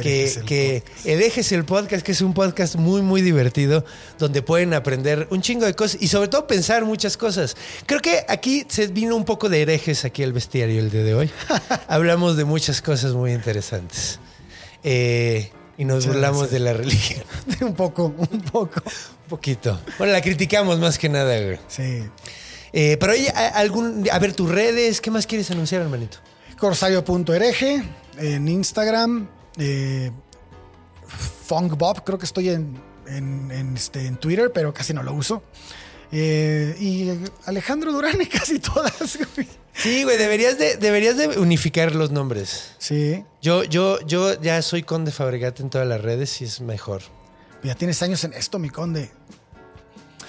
[0.01, 3.85] Que, Herejes el Herejes el podcast, que es un podcast muy, muy divertido,
[4.19, 7.55] donde pueden aprender un chingo de cosas y sobre todo pensar muchas cosas.
[7.85, 11.15] Creo que aquí se vino un poco de herejes aquí al bestiario el día de
[11.15, 11.31] hoy.
[11.87, 14.19] Hablamos de muchas cosas muy interesantes.
[14.83, 17.23] Eh, y nos burlamos de la religión.
[17.61, 18.81] un poco, un poco.
[18.85, 19.79] Un poquito.
[19.97, 21.59] Bueno, la criticamos más que nada, güey.
[21.67, 22.03] Sí.
[22.73, 24.07] Eh, pero hay a- algún.
[24.11, 26.17] A ver, tus redes, ¿qué más quieres anunciar, hermanito?
[26.57, 27.83] Corsario.ereje
[28.17, 29.27] en Instagram.
[29.57, 30.11] Eh,
[31.47, 35.43] Funkbob, creo que estoy en, en, en, este, en Twitter, pero casi no lo uso.
[36.11, 37.11] Eh, y
[37.45, 39.17] Alejandro Durán en casi todas.
[39.35, 39.47] güey.
[39.73, 42.71] Sí, güey, deberías de, deberías de unificar los nombres.
[42.77, 43.23] Sí.
[43.41, 47.01] Yo, yo, yo ya soy Conde Fabregat en todas las redes y es mejor.
[47.63, 49.09] Ya tienes años en esto, mi conde.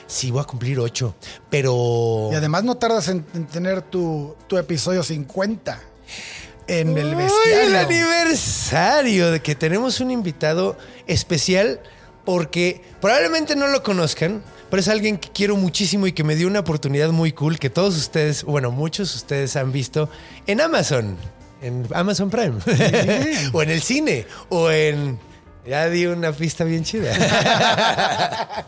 [0.07, 1.15] Sí, voy a cumplir ocho.
[1.51, 2.31] Pero.
[2.33, 5.81] Y además no tardas en, en tener tu, tu episodio 50
[6.69, 7.61] en el ¡Ay, bestiario.
[7.63, 10.77] el aniversario de que tenemos un invitado
[11.07, 11.81] especial
[12.25, 16.49] porque probablemente no lo conozcan, pero es alguien que quiero muchísimo y que me dio
[16.49, 20.11] una oportunidad muy cool que todos ustedes, bueno, muchos de ustedes han visto
[20.47, 21.17] en Amazon,
[21.63, 22.59] en Amazon Prime,
[23.53, 25.19] o en el cine, o en...
[25.65, 27.13] Ya di una pista bien chida.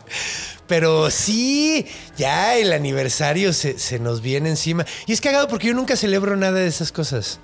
[0.67, 4.85] Pero sí, ya el aniversario se, se nos viene encima.
[5.07, 7.39] Y es cagado porque yo nunca celebro nada de esas cosas.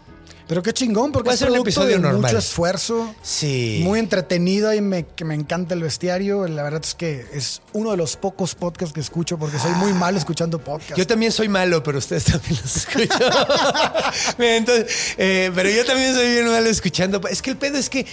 [0.47, 2.21] Pero qué chingón, porque es ser un episodio de normal.
[2.21, 3.15] mucho esfuerzo.
[3.23, 3.81] Sí.
[3.83, 6.47] Muy entretenido y me, que me encanta el bestiario.
[6.47, 9.93] La verdad es que es uno de los pocos podcasts que escucho porque soy muy
[9.93, 10.97] malo escuchando podcasts.
[10.97, 13.33] Yo también soy malo, pero ustedes también los escuchan.
[14.37, 17.21] Entonces, eh, pero yo también soy bien malo escuchando.
[17.27, 18.05] Es que el pedo es que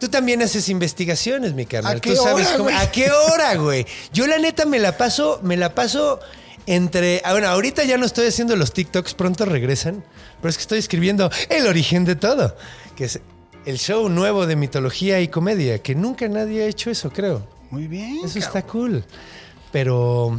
[0.00, 1.98] tú también haces investigaciones, mi carnal.
[1.98, 2.70] ¿A qué tú sabes hora, cómo-?
[2.70, 3.86] ¿A qué hora, güey?
[4.12, 6.18] Yo la neta me la paso, me la paso
[6.66, 7.20] entre.
[7.24, 10.04] ah, Bueno, ahorita ya no estoy haciendo los TikToks, pronto regresan.
[10.40, 12.56] Pero es que estoy escribiendo El origen de todo,
[12.96, 13.20] que es
[13.64, 17.46] el show nuevo de mitología y comedia, que nunca nadie ha hecho eso, creo.
[17.70, 18.16] Muy bien.
[18.24, 18.42] Eso cabrón.
[18.42, 19.04] está cool.
[19.70, 20.38] Pero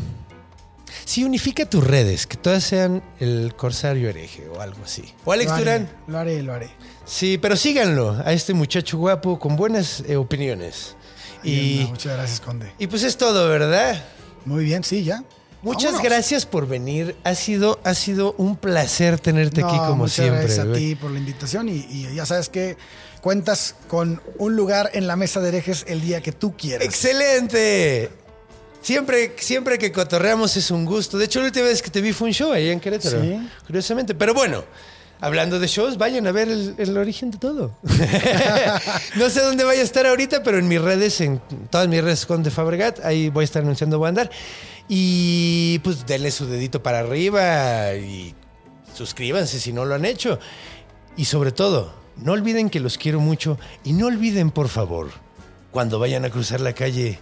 [1.05, 5.03] sí unifica tus redes, que todas sean el Corsario hereje o algo así.
[5.25, 5.89] O Alex Lo haré, Durán.
[6.07, 6.69] Lo haré, lo haré.
[7.05, 10.95] Sí, pero síganlo a este muchacho guapo con buenas eh, opiniones.
[11.43, 12.71] Y, no, muchas gracias, Conde.
[12.79, 14.01] y pues es todo, ¿verdad?
[14.45, 15.23] Muy bien, sí, ya.
[15.63, 16.03] Muchas Vámonos.
[16.03, 17.15] gracias por venir.
[17.23, 20.43] Ha sido, ha sido un placer tenerte aquí como muchas siempre.
[20.43, 22.77] Gracias a ti por la invitación y, y ya sabes que
[23.21, 26.85] cuentas con un lugar en la mesa de herejes el día que tú quieras.
[26.85, 28.11] ¡Excelente!
[28.81, 31.17] Siempre, siempre que cotorreamos es un gusto.
[31.17, 33.21] De hecho, la última vez que te vi fue un show ahí en Querétaro.
[33.21, 33.49] Sí.
[33.65, 34.13] Curiosamente.
[34.13, 34.65] Pero bueno,
[35.21, 37.77] hablando de shows, vayan a ver el, el origen de todo.
[39.15, 42.25] no sé dónde vaya a estar ahorita, pero en mis redes, en todas mis redes
[42.25, 44.29] con de Fabregat, ahí voy a estar anunciando voy a andar.
[44.87, 48.35] Y pues denle su dedito para arriba y
[48.93, 50.39] suscríbanse si no lo han hecho.
[51.15, 55.11] Y sobre todo, no olviden que los quiero mucho y no olviden, por favor,
[55.71, 57.19] cuando vayan a cruzar la calle,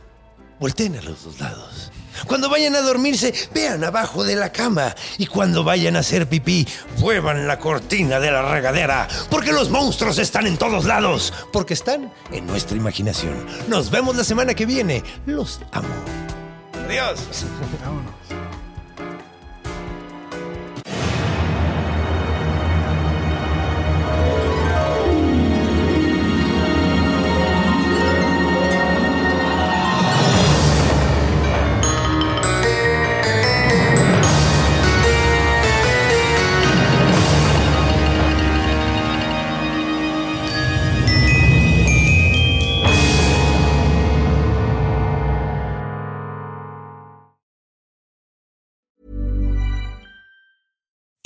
[0.59, 1.91] volteen a los dos lados.
[2.27, 4.93] Cuando vayan a dormirse, vean abajo de la cama.
[5.17, 6.67] Y cuando vayan a hacer pipí,
[6.97, 9.07] muevan la cortina de la regadera.
[9.29, 11.33] Porque los monstruos están en todos lados.
[11.51, 13.33] Porque están en nuestra imaginación.
[13.69, 15.03] Nos vemos la semana que viene.
[15.25, 16.40] Los amo.
[16.91, 17.45] Adiós.
[17.85, 18.20] Vámonos.